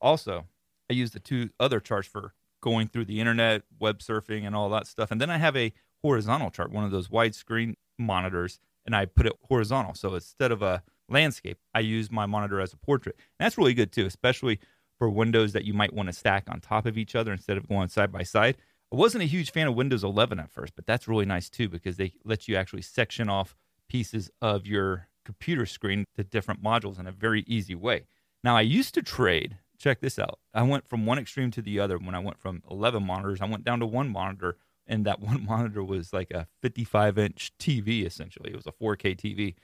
Also, 0.00 0.46
I 0.88 0.94
use 0.94 1.10
the 1.10 1.20
two 1.20 1.50
other 1.60 1.80
charts 1.80 2.08
for 2.08 2.32
going 2.62 2.88
through 2.88 3.04
the 3.04 3.20
internet, 3.20 3.62
web 3.78 3.98
surfing, 3.98 4.46
and 4.46 4.56
all 4.56 4.70
that 4.70 4.86
stuff. 4.86 5.10
And 5.10 5.20
then 5.20 5.30
I 5.30 5.36
have 5.36 5.56
a 5.56 5.72
horizontal 6.02 6.50
chart, 6.50 6.72
one 6.72 6.84
of 6.84 6.90
those 6.90 7.08
widescreen 7.08 7.74
monitors, 7.98 8.60
and 8.86 8.94
I 8.94 9.06
put 9.06 9.26
it 9.26 9.32
horizontal. 9.48 9.94
So 9.94 10.14
instead 10.14 10.52
of 10.52 10.62
a 10.62 10.82
landscape, 11.08 11.58
I 11.74 11.80
use 11.80 12.10
my 12.10 12.26
monitor 12.26 12.60
as 12.60 12.72
a 12.72 12.76
portrait. 12.76 13.16
And 13.16 13.44
that's 13.44 13.58
really 13.58 13.74
good 13.74 13.92
too, 13.92 14.06
especially 14.06 14.60
for 14.98 15.08
windows 15.08 15.52
that 15.52 15.64
you 15.64 15.74
might 15.74 15.92
want 15.92 16.08
to 16.08 16.12
stack 16.12 16.48
on 16.48 16.60
top 16.60 16.86
of 16.86 16.98
each 16.98 17.14
other 17.14 17.32
instead 17.32 17.56
of 17.56 17.68
going 17.68 17.88
side 17.88 18.12
by 18.12 18.22
side. 18.22 18.56
I 18.92 18.96
wasn't 18.96 19.24
a 19.24 19.28
huge 19.28 19.52
fan 19.52 19.66
of 19.66 19.74
Windows 19.74 20.02
11 20.02 20.40
at 20.40 20.50
first, 20.50 20.74
but 20.74 20.86
that's 20.86 21.06
really 21.06 21.26
nice 21.26 21.50
too 21.50 21.68
because 21.68 21.96
they 21.96 22.14
let 22.24 22.48
you 22.48 22.56
actually 22.56 22.82
section 22.82 23.28
off 23.28 23.54
pieces 23.88 24.30
of 24.40 24.66
your 24.66 25.08
computer 25.24 25.66
screen 25.66 26.04
to 26.16 26.24
different 26.24 26.62
modules 26.62 26.98
in 26.98 27.06
a 27.06 27.12
very 27.12 27.44
easy 27.46 27.74
way. 27.74 28.06
Now, 28.42 28.56
I 28.56 28.62
used 28.62 28.94
to 28.94 29.02
trade. 29.02 29.58
Check 29.78 30.00
this 30.00 30.18
out. 30.18 30.38
I 30.54 30.62
went 30.62 30.88
from 30.88 31.06
one 31.06 31.18
extreme 31.18 31.50
to 31.52 31.62
the 31.62 31.78
other. 31.78 31.98
When 31.98 32.14
I 32.14 32.18
went 32.18 32.38
from 32.38 32.62
11 32.70 33.04
monitors, 33.04 33.40
I 33.40 33.44
went 33.44 33.62
down 33.62 33.80
to 33.80 33.86
one 33.86 34.08
monitor, 34.08 34.56
and 34.88 35.04
that 35.04 35.20
one 35.20 35.44
monitor 35.44 35.84
was 35.84 36.12
like 36.12 36.30
a 36.30 36.46
55 36.62 37.18
inch 37.18 37.52
TV, 37.58 38.04
essentially. 38.04 38.50
It 38.50 38.56
was 38.56 38.66
a 38.66 38.72
4K 38.72 39.16
TV. 39.16 39.54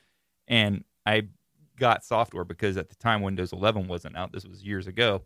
And 0.47 0.85
I 1.07 1.29
got 1.79 2.05
software 2.05 2.45
because 2.45 2.77
at 2.77 2.89
the 2.89 2.95
time 2.97 3.23
Windows 3.23 3.53
11 3.53 3.89
wasn't 3.89 4.17
out. 4.17 4.33
This 4.33 4.45
was 4.45 4.63
years 4.63 4.87
ago. 4.87 5.23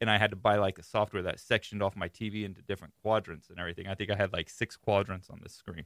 And 0.00 0.10
I 0.10 0.18
had 0.18 0.30
to 0.30 0.36
buy 0.36 0.56
like 0.56 0.78
a 0.78 0.82
software 0.82 1.22
that 1.22 1.40
sectioned 1.40 1.82
off 1.82 1.94
my 1.94 2.08
TV 2.08 2.44
into 2.44 2.62
different 2.62 2.94
quadrants 3.02 3.50
and 3.50 3.58
everything. 3.58 3.86
I 3.86 3.94
think 3.94 4.10
I 4.10 4.16
had 4.16 4.32
like 4.32 4.48
six 4.48 4.76
quadrants 4.76 5.28
on 5.30 5.40
this 5.42 5.52
screen. 5.52 5.84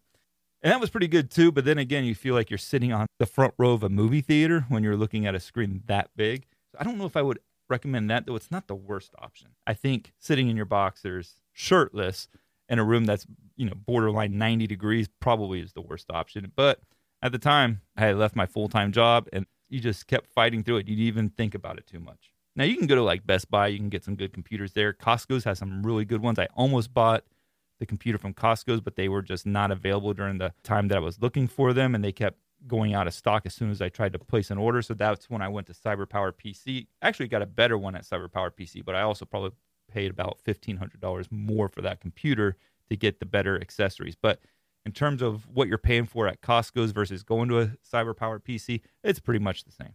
And 0.62 0.72
that 0.72 0.80
was 0.80 0.88
pretty 0.88 1.08
good 1.08 1.30
too. 1.30 1.52
But 1.52 1.64
then 1.64 1.78
again, 1.78 2.04
you 2.04 2.14
feel 2.14 2.34
like 2.34 2.48
you're 2.48 2.58
sitting 2.58 2.92
on 2.92 3.06
the 3.18 3.26
front 3.26 3.54
row 3.58 3.72
of 3.72 3.82
a 3.82 3.88
movie 3.88 4.20
theater 4.20 4.66
when 4.68 4.82
you're 4.82 4.96
looking 4.96 5.26
at 5.26 5.34
a 5.34 5.40
screen 5.40 5.82
that 5.86 6.10
big. 6.16 6.46
So 6.70 6.78
I 6.80 6.84
don't 6.84 6.96
know 6.96 7.06
if 7.06 7.16
I 7.16 7.22
would 7.22 7.40
recommend 7.68 8.08
that, 8.10 8.26
though 8.26 8.36
it's 8.36 8.50
not 8.50 8.68
the 8.68 8.74
worst 8.74 9.14
option. 9.18 9.48
I 9.66 9.74
think 9.74 10.12
sitting 10.18 10.48
in 10.48 10.56
your 10.56 10.64
boxers, 10.64 11.40
shirtless, 11.52 12.28
in 12.68 12.78
a 12.78 12.85
room 12.85 13.04
that's, 13.04 13.26
you 13.56 13.66
know, 13.66 13.75
borderline 13.75 14.38
90 14.38 14.66
degrees 14.66 15.09
probably 15.21 15.61
is 15.61 15.73
the 15.73 15.83
worst 15.83 16.06
option. 16.11 16.50
But 16.54 16.80
at 17.23 17.33
the 17.33 17.38
time, 17.38 17.80
I 17.97 18.02
had 18.06 18.16
left 18.16 18.37
my 18.37 18.47
full 18.47 18.68
time 18.68 18.92
job 18.92 19.28
and 19.33 19.47
you 19.68 19.80
just 19.80 20.06
kept 20.06 20.28
fighting 20.28 20.62
through 20.62 20.78
it. 20.78 20.88
You 20.88 20.97
didn't 20.97 21.09
even 21.09 21.28
think 21.30 21.54
about 21.54 21.78
it 21.78 21.87
too 21.87 22.00
much. 22.00 22.33
Now 22.56 22.64
you 22.64 22.76
can 22.76 22.87
go 22.87 22.94
to 22.94 23.02
like 23.02 23.26
Best 23.26 23.50
Buy, 23.50 23.68
you 23.68 23.78
can 23.78 23.88
get 23.88 24.04
some 24.04 24.14
good 24.14 24.33
computers 24.33 24.73
there. 24.73 24.92
Costco's 24.92 25.44
has 25.44 25.59
some 25.59 25.83
really 25.83 26.04
good 26.04 26.23
ones. 26.23 26.38
I 26.38 26.47
almost 26.54 26.94
bought 26.94 27.25
the 27.80 27.87
computer 27.87 28.18
from 28.18 28.35
Costco's, 28.35 28.80
but 28.80 28.97
they 28.97 29.09
were 29.09 29.23
just 29.23 29.47
not 29.47 29.71
available 29.71 30.14
during 30.14 30.38
the 30.38 30.52
time 30.62 30.88
that 30.88 30.97
I 30.97 31.00
was 31.00 31.21
looking 31.21 31.49
for 31.49 31.73
them, 31.73 31.94
and 31.94 32.04
they 32.04 32.12
kept 32.12 32.38
going 32.66 32.94
out 32.94 33.06
of 33.06 33.14
stock 33.14 33.42
as 33.44 33.54
soon 33.54 33.71
as 33.71 33.83
I 33.83 33.88
tried 33.88 34.12
to 34.12 34.18
place 34.18 34.50
an 34.50 34.59
order. 34.59 34.80
So 34.83 34.94
that's 34.94 35.28
when 35.28 35.42
I 35.42 35.49
went 35.49 35.66
to 35.66 35.75
CyberPower 35.75 36.33
PC. 36.33 36.87
Actually, 37.02 37.28
got 37.28 37.42
a 37.42 37.47
better 37.47 37.76
one 37.76 37.94
at 37.94 38.04
CyberPower 38.04 38.50
PC, 38.52 38.85
but 38.85 38.94
I 38.94 39.02
also 39.02 39.25
probably 39.25 39.50
paid 39.94 40.10
about 40.10 40.38
fifteen 40.40 40.76
hundred 40.76 41.00
dollars 41.00 41.28
more 41.30 41.68
for 41.68 41.80
that 41.82 42.00
computer 42.00 42.56
to 42.90 42.96
get 42.96 43.20
the 43.20 43.26
better 43.26 43.58
accessories. 43.60 44.16
But 44.20 44.40
in 44.84 44.92
terms 44.92 45.22
of 45.22 45.48
what 45.48 45.68
you're 45.68 45.78
paying 45.78 46.04
for 46.04 46.26
at 46.26 46.42
Costco's 46.42 46.90
versus 46.90 47.22
going 47.22 47.48
to 47.48 47.60
a 47.60 47.66
cyber 47.90 48.14
CyberPower 48.14 48.40
PC, 48.42 48.80
it's 49.02 49.20
pretty 49.20 49.40
much 49.40 49.64
the 49.64 49.72
same. 49.72 49.94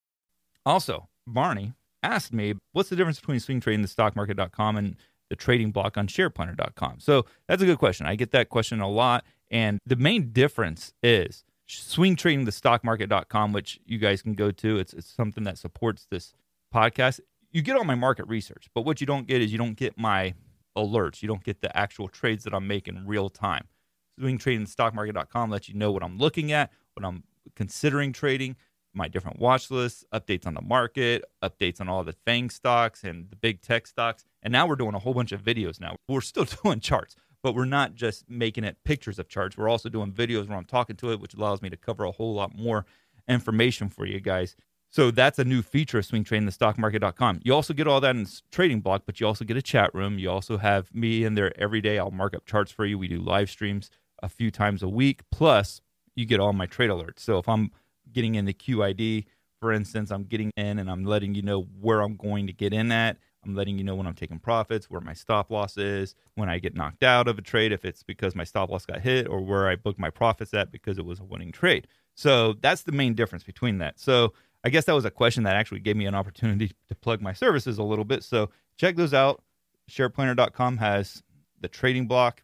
Also, 0.65 1.09
Barney 1.27 1.73
asked 2.03 2.33
me, 2.33 2.53
what's 2.73 2.89
the 2.89 2.95
difference 2.95 3.19
between 3.19 3.39
swing 3.39 3.59
trading 3.59 3.81
the 3.81 3.87
stockmarket.com 3.87 4.77
and 4.77 4.95
the 5.29 5.35
trading 5.35 5.71
block 5.71 5.97
on 5.97 6.07
shareplanner.com? 6.07 6.99
So 6.99 7.25
that's 7.47 7.61
a 7.61 7.65
good 7.65 7.77
question. 7.77 8.05
I 8.05 8.15
get 8.15 8.31
that 8.31 8.49
question 8.49 8.79
a 8.81 8.89
lot. 8.89 9.25
And 9.49 9.79
the 9.85 9.95
main 9.95 10.31
difference 10.31 10.93
is 11.03 11.43
swing 11.67 12.15
trading 12.15 12.45
the 12.45 12.51
stockmarket.com, 12.51 13.53
which 13.53 13.79
you 13.85 13.97
guys 13.97 14.21
can 14.21 14.33
go 14.33 14.51
to. 14.51 14.79
It's, 14.79 14.93
it's 14.93 15.07
something 15.07 15.43
that 15.43 15.57
supports 15.57 16.07
this 16.09 16.33
podcast. 16.73 17.19
You 17.51 17.61
get 17.61 17.75
all 17.75 17.83
my 17.83 17.95
market 17.95 18.27
research, 18.27 18.67
but 18.73 18.85
what 18.85 19.01
you 19.01 19.07
don't 19.07 19.27
get 19.27 19.41
is 19.41 19.51
you 19.51 19.57
don't 19.57 19.75
get 19.75 19.97
my 19.97 20.33
alerts. 20.77 21.21
You 21.21 21.27
don't 21.27 21.43
get 21.43 21.61
the 21.61 21.75
actual 21.77 22.07
trades 22.07 22.43
that 22.45 22.53
I'm 22.53 22.67
making 22.67 23.05
real 23.05 23.29
time. 23.29 23.67
Swing 24.19 24.37
trading 24.37 24.65
the 24.65 24.71
stockmarket.com 24.71 25.49
lets 25.49 25.67
you 25.67 25.75
know 25.75 25.91
what 25.91 26.03
I'm 26.03 26.17
looking 26.17 26.51
at, 26.51 26.71
what 26.93 27.05
I'm 27.05 27.23
considering 27.55 28.13
trading 28.13 28.55
my 28.93 29.07
different 29.07 29.39
watch 29.39 29.71
lists, 29.71 30.03
updates 30.13 30.45
on 30.45 30.53
the 30.53 30.61
market, 30.61 31.23
updates 31.43 31.79
on 31.79 31.89
all 31.89 32.03
the 32.03 32.15
FANG 32.25 32.49
stocks 32.49 33.03
and 33.03 33.29
the 33.29 33.35
big 33.35 33.61
tech 33.61 33.87
stocks. 33.87 34.25
And 34.43 34.51
now 34.51 34.67
we're 34.67 34.75
doing 34.75 34.95
a 34.95 34.99
whole 34.99 35.13
bunch 35.13 35.31
of 35.31 35.41
videos 35.41 35.79
now. 35.79 35.95
We're 36.07 36.21
still 36.21 36.45
doing 36.63 36.79
charts, 36.79 37.15
but 37.41 37.55
we're 37.55 37.65
not 37.65 37.95
just 37.95 38.29
making 38.29 38.63
it 38.63 38.77
pictures 38.83 39.19
of 39.19 39.29
charts. 39.29 39.57
We're 39.57 39.69
also 39.69 39.89
doing 39.89 40.11
videos 40.11 40.47
where 40.47 40.57
I'm 40.57 40.65
talking 40.65 40.95
to 40.97 41.11
it, 41.11 41.19
which 41.19 41.33
allows 41.33 41.61
me 41.61 41.69
to 41.69 41.77
cover 41.77 42.03
a 42.03 42.11
whole 42.11 42.33
lot 42.33 42.55
more 42.55 42.85
information 43.27 43.89
for 43.89 44.05
you 44.05 44.19
guys. 44.19 44.55
So 44.89 45.09
that's 45.09 45.39
a 45.39 45.45
new 45.45 45.61
feature 45.61 45.99
of 45.99 46.05
Swing 46.05 46.25
Trading 46.25 46.45
the 46.45 46.51
Stock 46.51 46.77
Market.com. 46.77 47.39
You 47.43 47.53
also 47.53 47.73
get 47.73 47.87
all 47.87 48.01
that 48.01 48.13
in 48.13 48.27
Trading 48.51 48.81
Block, 48.81 49.03
but 49.05 49.21
you 49.21 49.27
also 49.27 49.45
get 49.45 49.55
a 49.55 49.61
chat 49.61 49.93
room. 49.95 50.19
You 50.19 50.29
also 50.29 50.57
have 50.57 50.93
me 50.93 51.23
in 51.23 51.35
there 51.35 51.57
every 51.59 51.79
day. 51.79 51.97
I'll 51.97 52.11
mark 52.11 52.35
up 52.35 52.45
charts 52.45 52.73
for 52.73 52.85
you. 52.85 52.97
We 52.97 53.07
do 53.07 53.19
live 53.19 53.49
streams 53.49 53.89
a 54.21 54.27
few 54.27 54.51
times 54.51 54.83
a 54.83 54.89
week. 54.89 55.21
Plus, 55.31 55.79
you 56.13 56.25
get 56.25 56.41
all 56.41 56.51
my 56.51 56.65
trade 56.65 56.89
alerts. 56.89 57.19
So 57.19 57.37
if 57.37 57.47
I'm 57.47 57.71
getting 58.13 58.35
in 58.35 58.45
the 58.45 58.53
QID, 58.53 59.25
for 59.59 59.71
instance, 59.71 60.11
I'm 60.11 60.23
getting 60.23 60.51
in 60.57 60.79
and 60.79 60.89
I'm 60.89 61.05
letting 61.05 61.35
you 61.35 61.41
know 61.41 61.61
where 61.79 62.01
I'm 62.01 62.15
going 62.15 62.47
to 62.47 62.53
get 62.53 62.73
in 62.73 62.91
at. 62.91 63.17
I'm 63.45 63.55
letting 63.55 63.77
you 63.77 63.83
know 63.83 63.95
when 63.95 64.05
I'm 64.05 64.13
taking 64.13 64.39
profits, 64.39 64.89
where 64.89 65.01
my 65.01 65.13
stop 65.13 65.49
loss 65.49 65.77
is, 65.77 66.15
when 66.35 66.49
I 66.49 66.59
get 66.59 66.75
knocked 66.75 67.03
out 67.03 67.27
of 67.27 67.39
a 67.39 67.41
trade, 67.41 67.71
if 67.71 67.85
it's 67.85 68.03
because 68.03 68.35
my 68.35 68.43
stop 68.43 68.69
loss 68.69 68.85
got 68.85 69.01
hit, 69.01 69.27
or 69.27 69.41
where 69.41 69.67
I 69.67 69.75
booked 69.75 69.99
my 69.99 70.09
profits 70.09 70.53
at 70.53 70.71
because 70.71 70.97
it 70.97 71.05
was 71.05 71.19
a 71.19 71.23
winning 71.23 71.51
trade. 71.51 71.87
So 72.15 72.53
that's 72.61 72.83
the 72.83 72.91
main 72.91 73.13
difference 73.13 73.43
between 73.43 73.79
that. 73.79 73.99
So 73.99 74.33
I 74.63 74.69
guess 74.69 74.85
that 74.85 74.93
was 74.93 75.05
a 75.05 75.11
question 75.11 75.43
that 75.43 75.55
actually 75.55 75.79
gave 75.79 75.95
me 75.95 76.05
an 76.05 76.15
opportunity 76.15 76.71
to 76.89 76.95
plug 76.95 77.21
my 77.21 77.33
services 77.33 77.77
a 77.77 77.83
little 77.83 78.05
bit. 78.05 78.23
So 78.23 78.49
check 78.77 78.95
those 78.95 79.13
out. 79.13 79.43
SharePlanner.com 79.89 80.77
has 80.77 81.23
the 81.59 81.67
trading 81.67 82.07
block, 82.07 82.43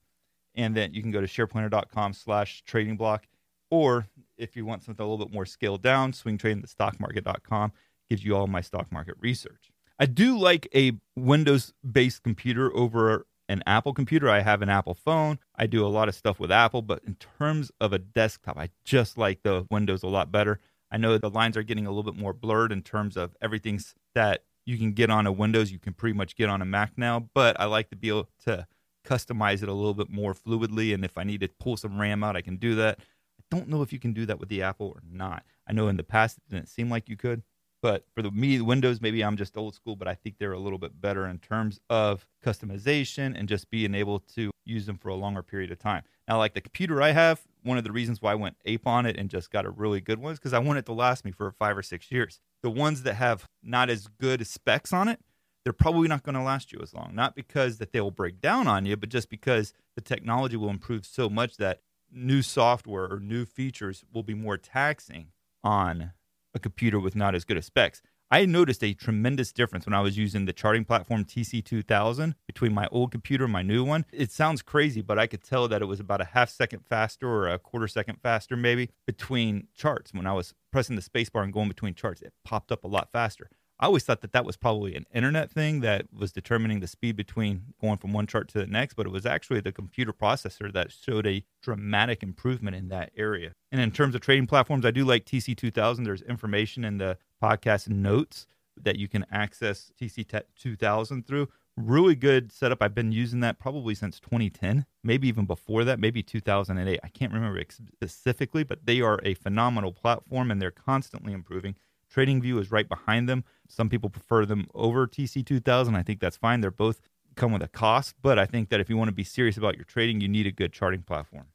and 0.56 0.76
then 0.76 0.94
you 0.94 1.02
can 1.02 1.12
go 1.12 1.22
to 1.22 1.28
SharePlanner.com 1.28 2.14
slash 2.14 2.64
trading 2.64 2.98
block 2.98 3.28
or 3.70 4.08
if 4.38 4.56
you 4.56 4.66
want 4.66 4.84
something 4.84 5.06
a 5.06 5.10
little 5.10 5.26
bit 5.26 5.34
more 5.34 5.46
scaled 5.46 5.82
down, 5.82 6.12
swingtradingthestockmarket.com 6.12 7.72
gives 8.10 8.24
you 8.24 8.36
all 8.36 8.48
my 8.48 8.62
stock 8.62 8.92
market 8.92 9.16
research. 9.20 9.72
I 10.00 10.06
do 10.06 10.38
like 10.38 10.68
a 10.76 10.94
Windows 11.16 11.74
based 11.90 12.24
computer 12.24 12.76
over 12.76 13.26
an 13.50 13.64
Apple 13.66 13.94
computer. 13.94 14.30
I 14.30 14.42
have 14.42 14.62
an 14.62 14.70
Apple 14.70 14.94
phone. 14.94 15.40
I 15.56 15.68
do 15.68 15.86
a 15.86 15.88
lot 15.88 16.08
of 16.08 16.16
stuff 16.16 16.40
with 16.40 16.52
Apple, 16.52 16.82
but 16.82 17.02
in 17.06 17.16
terms 17.16 17.72
of 17.80 17.94
a 17.94 18.00
desktop, 18.00 18.58
I 18.58 18.70
just 18.84 19.18
like 19.18 19.44
the 19.44 19.66
Windows 19.72 20.04
a 20.04 20.08
lot 20.08 20.32
better. 20.32 20.60
I 20.92 20.98
know 20.98 21.18
the 21.18 21.30
lines 21.30 21.58
are 21.58 21.64
getting 21.64 21.86
a 21.86 21.90
little 21.90 22.10
bit 22.10 22.20
more 22.20 22.34
blurred 22.34 22.72
in 22.72 22.82
terms 22.82 23.18
of 23.18 23.36
everything 23.42 23.80
that 24.16 24.44
you 24.66 24.78
can 24.78 24.92
get 24.92 25.10
on 25.10 25.26
a 25.26 25.32
Windows, 25.32 25.72
you 25.72 25.80
can 25.80 25.94
pretty 25.94 26.16
much 26.16 26.36
get 26.36 26.50
on 26.50 26.62
a 26.62 26.66
Mac 26.66 26.92
now, 26.98 27.30
but 27.34 27.60
I 27.60 27.66
like 27.66 27.90
to 27.90 27.96
be 27.96 28.10
able 28.10 28.28
to 28.44 28.68
customize 29.06 29.64
it 29.64 29.70
a 29.70 29.74
little 29.74 29.94
bit 29.94 30.10
more 30.10 30.34
fluidly. 30.34 30.94
And 30.94 31.06
if 31.06 31.18
I 31.18 31.24
need 31.24 31.40
to 31.40 31.48
pull 31.48 31.78
some 31.78 32.00
RAM 32.00 32.22
out, 32.24 32.36
I 32.36 32.42
can 32.42 32.58
do 32.58 32.76
that. 32.76 33.00
Don't 33.50 33.70
know 33.70 33.82
if 33.82 33.94
you 33.94 34.00
can 34.00 34.14
do 34.14 34.26
that 34.26 34.40
with 34.40 34.50
the 34.50 34.62
Apple 34.62 34.88
or 34.88 35.02
not. 35.10 35.44
I 35.68 35.74
know 35.74 35.88
in 35.88 35.98
the 35.98 36.04
past 36.04 36.38
it 36.38 36.54
didn't 36.54 36.70
seem 36.70 36.90
like 36.90 37.08
you 37.08 37.16
could, 37.16 37.44
but 37.82 38.06
for 38.14 38.22
the 38.22 38.32
me 38.32 38.60
Windows, 38.60 39.02
maybe 39.02 39.24
I'm 39.24 39.38
just 39.38 39.56
old 39.58 39.76
school, 39.76 39.96
but 39.96 40.08
I 40.08 40.16
think 40.16 40.38
they're 40.38 40.54
a 40.54 40.60
little 40.60 40.80
bit 40.80 41.00
better 41.00 41.28
in 41.28 41.40
terms 41.40 41.80
of 41.90 42.28
customization 42.44 43.38
and 43.38 43.48
just 43.48 43.70
being 43.70 43.94
able 43.94 44.20
to 44.36 44.52
use 44.66 44.86
them 44.86 44.98
for 44.98 45.10
a 45.10 45.16
longer 45.16 45.44
period 45.44 45.72
of 45.72 45.80
time. 45.80 46.04
Now, 46.28 46.38
like 46.38 46.54
the 46.54 46.62
computer 46.62 47.02
I 47.02 47.12
have, 47.12 47.42
one 47.64 47.78
of 47.78 47.84
the 47.84 47.92
reasons 47.92 48.22
why 48.22 48.34
I 48.34 48.36
went 48.36 48.58
ape 48.66 48.88
on 48.88 49.06
it 49.06 49.18
and 49.18 49.30
just 49.30 49.52
got 49.52 49.66
a 49.66 49.70
really 49.70 50.02
good 50.02 50.20
one 50.20 50.34
is 50.34 50.40
because 50.40 50.54
I 50.54 50.60
want 50.60 50.80
it 50.80 50.86
to 50.88 50.94
last 50.94 51.24
me 51.24 51.32
for 51.32 51.52
five 51.52 51.78
or 51.78 51.84
six 51.84 52.12
years. 52.12 52.40
The 52.64 52.70
ones 52.70 53.04
that 53.04 53.14
have 53.16 53.46
not 53.64 53.90
as 53.90 54.08
good 54.20 54.46
specs 54.48 54.92
on 54.92 55.08
it, 55.08 55.20
they're 55.64 55.74
probably 55.74 56.08
not 56.08 56.24
going 56.24 56.36
to 56.36 56.42
last 56.42 56.72
you 56.72 56.80
as 56.82 56.94
long. 56.94 57.12
Not 57.14 57.36
because 57.36 57.78
that 57.78 57.92
they 57.92 58.02
will 58.02 58.12
break 58.12 58.42
down 58.42 58.68
on 58.68 58.86
you, 58.86 58.98
but 58.98 59.10
just 59.10 59.30
because 59.30 59.74
the 59.96 60.02
technology 60.02 60.58
will 60.58 60.70
improve 60.70 61.06
so 61.06 61.30
much 61.30 61.58
that 61.58 61.82
new 62.12 62.42
software 62.42 63.12
or 63.12 63.20
new 63.20 63.46
features 63.46 64.04
will 64.14 64.24
be 64.24 64.34
more 64.34 64.58
taxing 64.58 65.28
on 65.64 66.12
a 66.54 66.60
computer 66.60 67.00
with 67.00 67.16
not 67.16 67.36
as 67.36 67.44
good 67.44 67.58
of 67.58 67.66
specs. 67.66 68.02
I 68.30 68.46
noticed 68.46 68.84
a 68.84 68.94
tremendous 68.94 69.54
difference 69.54 69.86
when 69.86 69.94
I 69.94 70.02
was 70.02 70.18
using 70.18 70.46
the 70.46 70.52
charting 70.52 70.84
platform 70.84 71.24
TC2000 71.24 72.34
between 72.46 72.74
my 72.74 72.88
old 72.92 73.10
computer 73.10 73.46
and 73.46 73.54
my 73.54 73.62
new 73.62 73.86
one. 73.86 74.06
It 74.12 74.32
sounds 74.32 74.62
crazy, 74.62 75.02
but 75.02 75.18
I 75.18 75.28
could 75.28 75.42
tell 75.42 75.70
that 75.70 75.82
it 75.82 75.86
was 75.86 76.02
about 76.02 76.20
a 76.20 76.26
half 76.26 76.50
second 76.50 76.86
faster 76.86 77.30
or 77.30 77.48
a 77.48 77.58
quarter 77.58 77.88
second 77.88 78.20
faster, 78.22 78.58
maybe, 78.58 78.90
between 79.06 79.68
charts. 79.74 80.14
When 80.14 80.28
I 80.28 80.34
was 80.34 80.54
pressing 80.74 80.98
the 80.98 81.02
spacebar 81.02 81.44
and 81.44 81.54
going 81.54 81.70
between 81.70 81.94
charts, 81.94 82.22
it 82.22 82.34
popped 82.44 82.70
up 82.70 82.84
a 82.84 82.88
lot 82.88 83.14
faster. 83.14 83.50
I 83.80 83.86
always 83.86 84.04
thought 84.04 84.22
that 84.22 84.32
that 84.32 84.46
was 84.46 84.58
probably 84.58 84.96
an 84.96 85.06
internet 85.14 85.52
thing 85.52 85.82
that 85.82 86.08
was 86.12 86.32
determining 86.32 86.80
the 86.80 86.88
speed 86.88 87.16
between 87.16 87.74
going 87.80 87.98
from 87.98 88.12
one 88.12 88.26
chart 88.26 88.48
to 88.50 88.60
the 88.60 88.66
next, 88.66 88.96
but 88.96 89.06
it 89.06 89.12
was 89.12 89.26
actually 89.26 89.60
the 89.60 89.72
computer 89.72 90.12
processor 90.12 90.74
that 90.74 90.92
showed 90.92 91.28
a 91.28 91.44
dramatic 91.62 92.24
improvement 92.24 92.76
in 92.76 92.88
that 92.90 93.12
area. 93.16 93.54
And 93.72 93.80
in 93.80 93.92
terms 93.92 94.16
of 94.16 94.22
trading 94.22 94.48
platforms, 94.48 94.84
I 94.84 94.92
do 94.92 95.06
like 95.06 95.26
TC2000. 95.26 96.06
There's 96.06 96.24
information 96.24 96.84
in 96.84 96.98
the 96.98 97.20
podcast 97.42 97.88
notes 97.88 98.48
that 98.76 98.98
you 98.98 99.08
can 99.08 99.26
access 99.32 99.92
TC2000 100.02 101.28
through. 101.28 101.48
Really 101.76 102.16
good 102.16 102.52
setup. 102.52 102.82
I've 102.82 102.96
been 102.96 103.12
using 103.12 103.42
that 103.42 103.60
probably 103.60 103.94
since 103.94 104.20
2010, 104.20 104.88
maybe 105.04 105.28
even 105.28 105.46
before 105.46 105.84
that, 105.84 106.00
maybe 106.00 106.24
2008. 106.24 107.00
I 107.04 107.08
can't 107.10 107.32
remember 107.32 107.64
specifically, 107.70 108.64
but 108.64 108.88
they 108.88 109.02
are 109.02 109.20
a 109.24 109.36
phenomenal 109.36 109.92
platform 109.92 110.50
and 110.50 110.60
they're 110.60 110.72
constantly 110.72 111.34
improving. 111.34 111.76
TradingView 112.14 112.60
is 112.60 112.72
right 112.72 112.88
behind 112.88 113.28
them. 113.28 113.44
Some 113.68 113.90
people 113.90 114.10
prefer 114.10 114.46
them 114.46 114.68
over 114.74 115.08
TC2000. 115.08 115.96
I 115.96 116.04
think 116.04 116.20
that's 116.20 116.38
fine. 116.38 116.62
They're 116.62 116.72
both 116.72 117.02
come 117.36 117.52
with 117.52 117.62
a 117.62 117.68
cost, 117.68 118.16
but 118.22 118.40
I 118.40 118.46
think 118.46 118.70
that 118.70 118.80
if 118.80 118.90
you 118.90 118.98
want 118.98 119.10
to 119.10 119.16
be 119.16 119.24
serious 119.24 119.58
about 119.58 119.76
your 119.76 119.86
trading, 119.86 120.22
you 120.22 120.28
need 120.28 120.48
a 120.48 120.52
good 120.52 120.74
charting 120.74 121.04
platform. 121.04 121.48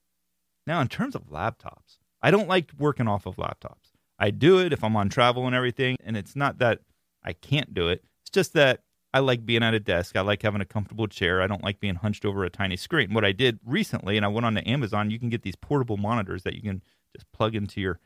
Now, 0.66 0.80
in 0.80 0.88
terms 0.88 1.14
of 1.14 1.28
laptops, 1.28 1.98
I 2.22 2.30
don't 2.30 2.48
like 2.48 2.70
working 2.78 3.08
off 3.08 3.26
of 3.26 3.36
laptops. 3.36 3.92
I 4.18 4.30
do 4.30 4.60
it 4.60 4.72
if 4.72 4.84
I'm 4.84 4.96
on 4.96 5.08
travel 5.08 5.46
and 5.46 5.56
everything, 5.56 5.96
and 6.04 6.16
it's 6.16 6.36
not 6.36 6.58
that 6.58 6.80
I 7.24 7.32
can't 7.32 7.74
do 7.74 7.88
it. 7.88 8.04
It's 8.22 8.30
just 8.30 8.52
that 8.52 8.80
I 9.12 9.18
like 9.18 9.44
being 9.44 9.62
at 9.62 9.74
a 9.74 9.80
desk. 9.80 10.16
I 10.16 10.20
like 10.20 10.42
having 10.42 10.60
a 10.60 10.66
comfortable 10.66 11.08
chair. 11.08 11.42
I 11.42 11.46
don't 11.46 11.64
like 11.64 11.80
being 11.80 11.96
hunched 11.96 12.24
over 12.24 12.44
a 12.44 12.50
tiny 12.50 12.76
screen. 12.76 13.12
What 13.12 13.24
I 13.24 13.32
did 13.32 13.58
recently, 13.66 14.16
and 14.16 14.24
I 14.24 14.28
went 14.28 14.46
on 14.46 14.54
to 14.54 14.68
Amazon, 14.68 15.10
you 15.10 15.18
can 15.18 15.28
get 15.28 15.42
these 15.42 15.56
portable 15.56 15.96
monitors 15.96 16.44
that 16.44 16.54
you 16.54 16.62
can 16.62 16.82
just 17.14 17.30
plug 17.32 17.54
into 17.54 17.80
your 17.80 17.98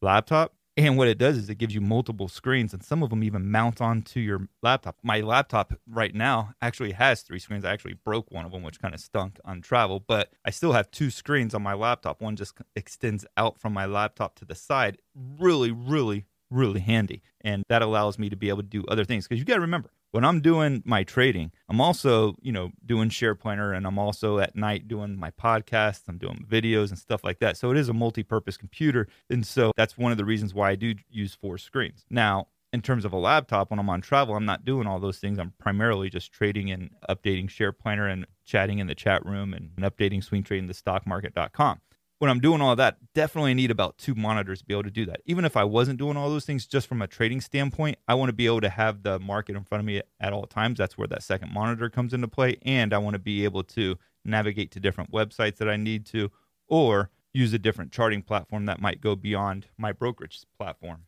laptop 0.00 0.54
and 0.76 0.98
what 0.98 1.08
it 1.08 1.18
does 1.18 1.36
is 1.36 1.48
it 1.48 1.58
gives 1.58 1.74
you 1.74 1.80
multiple 1.80 2.28
screens, 2.28 2.72
and 2.72 2.82
some 2.82 3.02
of 3.02 3.10
them 3.10 3.22
even 3.22 3.50
mount 3.50 3.80
onto 3.80 4.18
your 4.18 4.48
laptop. 4.62 4.96
My 5.02 5.20
laptop 5.20 5.74
right 5.86 6.14
now 6.14 6.54
actually 6.60 6.92
has 6.92 7.22
three 7.22 7.38
screens. 7.38 7.64
I 7.64 7.72
actually 7.72 7.94
broke 7.94 8.30
one 8.30 8.44
of 8.44 8.52
them, 8.52 8.62
which 8.62 8.80
kind 8.80 8.94
of 8.94 9.00
stunk 9.00 9.38
on 9.44 9.60
travel, 9.60 10.00
but 10.00 10.32
I 10.44 10.50
still 10.50 10.72
have 10.72 10.90
two 10.90 11.10
screens 11.10 11.54
on 11.54 11.62
my 11.62 11.74
laptop. 11.74 12.20
One 12.20 12.36
just 12.36 12.54
extends 12.74 13.24
out 13.36 13.58
from 13.58 13.72
my 13.72 13.86
laptop 13.86 14.34
to 14.36 14.44
the 14.44 14.54
side. 14.54 14.98
Really, 15.14 15.70
really, 15.70 16.26
really 16.50 16.80
handy. 16.80 17.22
And 17.40 17.62
that 17.68 17.82
allows 17.82 18.18
me 18.18 18.28
to 18.30 18.36
be 18.36 18.48
able 18.48 18.62
to 18.62 18.68
do 18.68 18.84
other 18.88 19.04
things. 19.04 19.28
Because 19.28 19.38
you 19.38 19.44
got 19.44 19.56
to 19.56 19.60
remember, 19.60 19.90
when 20.14 20.24
I'm 20.24 20.40
doing 20.40 20.80
my 20.84 21.02
trading, 21.02 21.50
I'm 21.68 21.80
also, 21.80 22.36
you 22.40 22.52
know, 22.52 22.70
doing 22.86 23.08
SharePlanner 23.08 23.76
and 23.76 23.84
I'm 23.84 23.98
also 23.98 24.38
at 24.38 24.54
night 24.54 24.86
doing 24.86 25.16
my 25.16 25.32
podcasts, 25.32 26.02
I'm 26.06 26.18
doing 26.18 26.46
videos 26.48 26.90
and 26.90 26.98
stuff 26.98 27.24
like 27.24 27.40
that. 27.40 27.56
So 27.56 27.72
it 27.72 27.76
is 27.76 27.88
a 27.88 27.92
multi-purpose 27.92 28.56
computer. 28.56 29.08
And 29.28 29.44
so 29.44 29.72
that's 29.76 29.98
one 29.98 30.12
of 30.12 30.18
the 30.18 30.24
reasons 30.24 30.54
why 30.54 30.70
I 30.70 30.76
do 30.76 30.94
use 31.10 31.34
four 31.34 31.58
screens. 31.58 32.06
Now, 32.10 32.46
in 32.72 32.80
terms 32.80 33.04
of 33.04 33.12
a 33.12 33.16
laptop, 33.16 33.72
when 33.72 33.80
I'm 33.80 33.90
on 33.90 34.02
travel, 34.02 34.36
I'm 34.36 34.44
not 34.44 34.64
doing 34.64 34.86
all 34.86 35.00
those 35.00 35.18
things. 35.18 35.40
I'm 35.40 35.52
primarily 35.58 36.10
just 36.10 36.30
trading 36.30 36.70
and 36.70 36.90
updating 37.10 37.48
SharePlanner 37.48 38.12
and 38.12 38.24
chatting 38.44 38.78
in 38.78 38.86
the 38.86 38.94
chat 38.94 39.26
room 39.26 39.52
and 39.52 39.74
updating 39.78 40.22
swing 40.22 40.44
trading 40.44 40.68
the 40.68 40.74
stock 40.74 41.04
swingtradingthestockmarket.com 41.06 41.80
when 42.18 42.30
I'm 42.30 42.40
doing 42.40 42.60
all 42.60 42.76
that, 42.76 42.98
definitely 43.14 43.54
need 43.54 43.70
about 43.70 43.98
two 43.98 44.14
monitors 44.14 44.60
to 44.60 44.64
be 44.64 44.74
able 44.74 44.84
to 44.84 44.90
do 44.90 45.06
that. 45.06 45.20
Even 45.26 45.44
if 45.44 45.56
I 45.56 45.64
wasn't 45.64 45.98
doing 45.98 46.16
all 46.16 46.30
those 46.30 46.44
things 46.44 46.66
just 46.66 46.86
from 46.86 47.02
a 47.02 47.06
trading 47.06 47.40
standpoint, 47.40 47.98
I 48.06 48.14
want 48.14 48.28
to 48.28 48.34
be 48.34 48.46
able 48.46 48.60
to 48.62 48.68
have 48.68 49.02
the 49.02 49.18
market 49.18 49.56
in 49.56 49.64
front 49.64 49.80
of 49.80 49.86
me 49.86 50.00
at 50.20 50.32
all 50.32 50.46
times. 50.46 50.78
That's 50.78 50.96
where 50.96 51.08
that 51.08 51.22
second 51.22 51.52
monitor 51.52 51.90
comes 51.90 52.14
into 52.14 52.28
play. 52.28 52.56
And 52.62 52.94
I 52.94 52.98
want 52.98 53.14
to 53.14 53.18
be 53.18 53.44
able 53.44 53.64
to 53.64 53.98
navigate 54.24 54.70
to 54.72 54.80
different 54.80 55.12
websites 55.12 55.56
that 55.56 55.68
I 55.68 55.76
need 55.76 56.06
to, 56.06 56.30
or 56.68 57.10
use 57.32 57.52
a 57.52 57.58
different 57.58 57.92
charting 57.92 58.22
platform 58.22 58.66
that 58.66 58.80
might 58.80 59.00
go 59.00 59.16
beyond 59.16 59.66
my 59.76 59.92
brokerage 59.92 60.44
platform. 60.56 61.02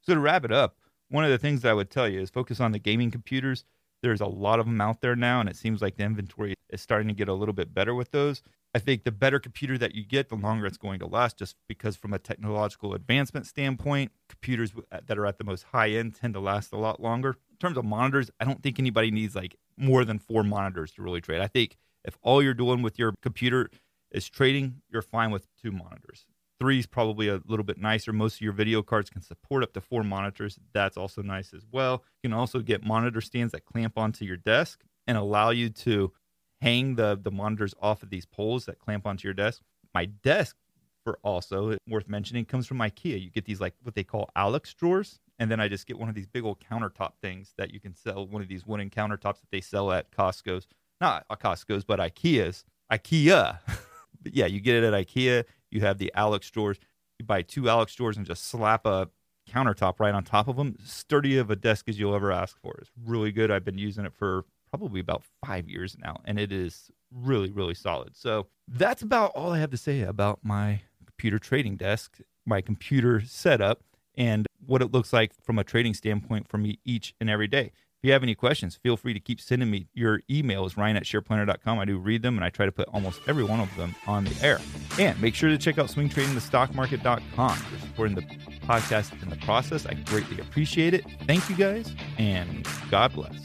So 0.00 0.14
to 0.14 0.20
wrap 0.20 0.44
it 0.44 0.50
up, 0.50 0.76
one 1.08 1.24
of 1.24 1.30
the 1.30 1.38
things 1.38 1.60
that 1.60 1.70
I 1.70 1.74
would 1.74 1.90
tell 1.90 2.08
you 2.08 2.20
is 2.20 2.30
focus 2.30 2.58
on 2.58 2.72
the 2.72 2.78
gaming 2.78 3.10
computers. 3.10 3.64
There's 4.02 4.20
a 4.20 4.26
lot 4.26 4.58
of 4.58 4.66
them 4.66 4.80
out 4.80 5.00
there 5.00 5.14
now, 5.14 5.40
and 5.40 5.48
it 5.48 5.56
seems 5.56 5.80
like 5.80 5.96
the 5.96 6.02
inventory 6.02 6.54
is 6.70 6.80
starting 6.80 7.08
to 7.08 7.14
get 7.14 7.28
a 7.28 7.34
little 7.34 7.52
bit 7.52 7.72
better 7.72 7.94
with 7.94 8.10
those. 8.10 8.42
I 8.74 8.78
think 8.78 9.04
the 9.04 9.12
better 9.12 9.38
computer 9.38 9.76
that 9.78 9.94
you 9.94 10.04
get, 10.04 10.28
the 10.28 10.34
longer 10.34 10.66
it's 10.66 10.78
going 10.78 10.98
to 11.00 11.06
last, 11.06 11.38
just 11.38 11.56
because 11.68 11.94
from 11.94 12.12
a 12.12 12.18
technological 12.18 12.94
advancement 12.94 13.46
standpoint, 13.46 14.10
computers 14.28 14.72
uh, 14.90 15.00
that 15.06 15.18
are 15.18 15.26
at 15.26 15.38
the 15.38 15.44
most 15.44 15.64
high 15.72 15.90
end 15.90 16.14
tend 16.14 16.34
to 16.34 16.40
last 16.40 16.72
a 16.72 16.78
lot 16.78 17.00
longer. 17.00 17.36
In 17.50 17.56
terms 17.60 17.76
of 17.76 17.84
monitors, 17.84 18.30
I 18.40 18.44
don't 18.44 18.62
think 18.62 18.78
anybody 18.78 19.10
needs 19.10 19.36
like 19.36 19.56
more 19.76 20.04
than 20.04 20.18
four 20.18 20.42
monitors 20.42 20.92
to 20.92 21.02
really 21.02 21.20
trade. 21.20 21.40
I 21.40 21.46
think 21.46 21.76
if 22.04 22.16
all 22.22 22.42
you're 22.42 22.54
doing 22.54 22.82
with 22.82 22.98
your 22.98 23.14
computer 23.22 23.70
is 24.10 24.28
trading, 24.28 24.82
you're 24.90 25.02
fine 25.02 25.30
with 25.30 25.46
two 25.62 25.70
monitors. 25.70 26.26
Three 26.62 26.78
is 26.78 26.86
probably 26.86 27.26
a 27.26 27.40
little 27.48 27.64
bit 27.64 27.78
nicer. 27.78 28.12
Most 28.12 28.36
of 28.36 28.40
your 28.40 28.52
video 28.52 28.84
cards 28.84 29.10
can 29.10 29.20
support 29.20 29.64
up 29.64 29.72
to 29.72 29.80
four 29.80 30.04
monitors. 30.04 30.60
That's 30.72 30.96
also 30.96 31.20
nice 31.20 31.52
as 31.52 31.66
well. 31.72 32.04
You 32.22 32.30
can 32.30 32.38
also 32.38 32.60
get 32.60 32.84
monitor 32.84 33.20
stands 33.20 33.50
that 33.50 33.64
clamp 33.64 33.98
onto 33.98 34.24
your 34.24 34.36
desk 34.36 34.84
and 35.08 35.18
allow 35.18 35.50
you 35.50 35.70
to 35.70 36.12
hang 36.60 36.94
the 36.94 37.18
the 37.20 37.32
monitors 37.32 37.74
off 37.82 38.04
of 38.04 38.10
these 38.10 38.26
poles 38.26 38.66
that 38.66 38.78
clamp 38.78 39.08
onto 39.08 39.26
your 39.26 39.34
desk. 39.34 39.60
My 39.92 40.04
desk, 40.04 40.54
for 41.02 41.18
also 41.24 41.76
worth 41.88 42.08
mentioning, 42.08 42.44
comes 42.44 42.68
from 42.68 42.78
IKEA. 42.78 43.20
You 43.20 43.30
get 43.30 43.44
these 43.44 43.60
like 43.60 43.74
what 43.82 43.96
they 43.96 44.04
call 44.04 44.30
Alex 44.36 44.72
drawers, 44.72 45.18
and 45.40 45.50
then 45.50 45.58
I 45.58 45.66
just 45.66 45.88
get 45.88 45.98
one 45.98 46.08
of 46.08 46.14
these 46.14 46.28
big 46.28 46.44
old 46.44 46.60
countertop 46.60 47.14
things 47.20 47.54
that 47.58 47.74
you 47.74 47.80
can 47.80 47.92
sell. 47.92 48.24
One 48.28 48.40
of 48.40 48.46
these 48.46 48.64
wooden 48.64 48.88
countertops 48.88 49.40
that 49.40 49.50
they 49.50 49.62
sell 49.62 49.90
at 49.90 50.12
Costco's, 50.12 50.68
not 51.00 51.26
Costco's, 51.28 51.82
but 51.82 51.98
IKEA's. 51.98 52.64
IKEA. 52.92 53.58
but 54.22 54.32
yeah, 54.32 54.46
you 54.46 54.60
get 54.60 54.76
it 54.76 54.84
at 54.84 55.08
IKEA. 55.08 55.44
You 55.72 55.80
have 55.80 55.98
the 55.98 56.12
Alex 56.14 56.50
drawers. 56.50 56.78
You 57.18 57.24
buy 57.24 57.42
two 57.42 57.68
Alex 57.68 57.94
drawers 57.94 58.16
and 58.16 58.26
just 58.26 58.44
slap 58.44 58.86
a 58.86 59.08
countertop 59.50 59.98
right 59.98 60.14
on 60.14 60.24
top 60.24 60.48
of 60.48 60.56
them. 60.56 60.76
Sturdy 60.84 61.38
of 61.38 61.50
a 61.50 61.56
desk 61.56 61.88
as 61.88 61.98
you'll 61.98 62.14
ever 62.14 62.30
ask 62.30 62.58
for. 62.60 62.74
It's 62.80 62.90
really 63.04 63.32
good. 63.32 63.50
I've 63.50 63.64
been 63.64 63.78
using 63.78 64.04
it 64.04 64.12
for 64.14 64.44
probably 64.70 65.00
about 65.00 65.22
five 65.44 65.68
years 65.68 65.96
now, 65.98 66.20
and 66.24 66.38
it 66.38 66.52
is 66.52 66.90
really, 67.10 67.50
really 67.50 67.74
solid. 67.74 68.16
So 68.16 68.46
that's 68.68 69.02
about 69.02 69.32
all 69.34 69.52
I 69.52 69.58
have 69.58 69.70
to 69.70 69.76
say 69.76 70.02
about 70.02 70.40
my 70.42 70.80
computer 71.06 71.38
trading 71.38 71.76
desk, 71.76 72.18
my 72.46 72.60
computer 72.60 73.20
setup, 73.20 73.82
and 74.14 74.46
what 74.64 74.82
it 74.82 74.92
looks 74.92 75.12
like 75.12 75.32
from 75.42 75.58
a 75.58 75.64
trading 75.64 75.94
standpoint 75.94 76.48
for 76.48 76.58
me 76.58 76.78
each 76.84 77.14
and 77.20 77.28
every 77.28 77.48
day. 77.48 77.72
If 78.02 78.08
you 78.08 78.12
have 78.14 78.24
any 78.24 78.34
questions, 78.34 78.74
feel 78.74 78.96
free 78.96 79.14
to 79.14 79.20
keep 79.20 79.40
sending 79.40 79.70
me 79.70 79.86
your 79.94 80.22
emails, 80.28 80.76
ryan 80.76 80.96
at 80.96 81.04
shareplanner.com. 81.04 81.78
I 81.78 81.84
do 81.84 81.98
read 81.98 82.22
them 82.22 82.36
and 82.36 82.44
I 82.44 82.50
try 82.50 82.66
to 82.66 82.72
put 82.72 82.88
almost 82.88 83.20
every 83.28 83.44
one 83.44 83.60
of 83.60 83.72
them 83.76 83.94
on 84.08 84.24
the 84.24 84.34
air. 84.44 84.58
And 84.98 85.22
make 85.22 85.36
sure 85.36 85.50
to 85.50 85.56
check 85.56 85.78
out 85.78 85.86
swingtradingthestockmarket.com 85.86 87.56
for 87.56 87.78
supporting 87.78 88.16
the 88.16 88.22
podcast 88.66 89.22
in 89.22 89.30
the 89.30 89.36
process. 89.36 89.86
I 89.86 89.94
greatly 89.94 90.40
appreciate 90.40 90.94
it. 90.94 91.04
Thank 91.28 91.48
you 91.48 91.54
guys, 91.54 91.94
and 92.18 92.66
God 92.90 93.12
bless. 93.12 93.36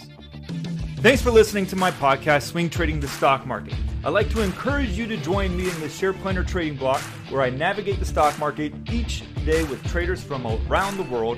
Thanks 1.02 1.22
for 1.22 1.30
listening 1.30 1.68
to 1.68 1.76
my 1.76 1.92
podcast, 1.92 2.48
Swing 2.48 2.68
Trading 2.68 3.00
the 3.00 3.08
Stock 3.08 3.46
Market. 3.46 3.76
I'd 4.04 4.10
like 4.10 4.32
to 4.32 4.42
encourage 4.42 4.90
you 4.90 5.06
to 5.06 5.18
join 5.18 5.56
me 5.56 5.70
in 5.70 5.80
the 5.82 5.86
SharePlanner 5.86 6.48
trading 6.48 6.78
block 6.78 7.02
where 7.30 7.44
I 7.44 7.52
navigate 7.52 8.00
the 8.00 8.06
stock 8.06 8.40
market 8.40 8.74
each 8.92 9.22
day 9.46 9.66
with 9.66 9.86
traders 9.86 10.24
from 10.24 10.48
around 10.48 10.98
the 10.98 11.04
world. 11.04 11.38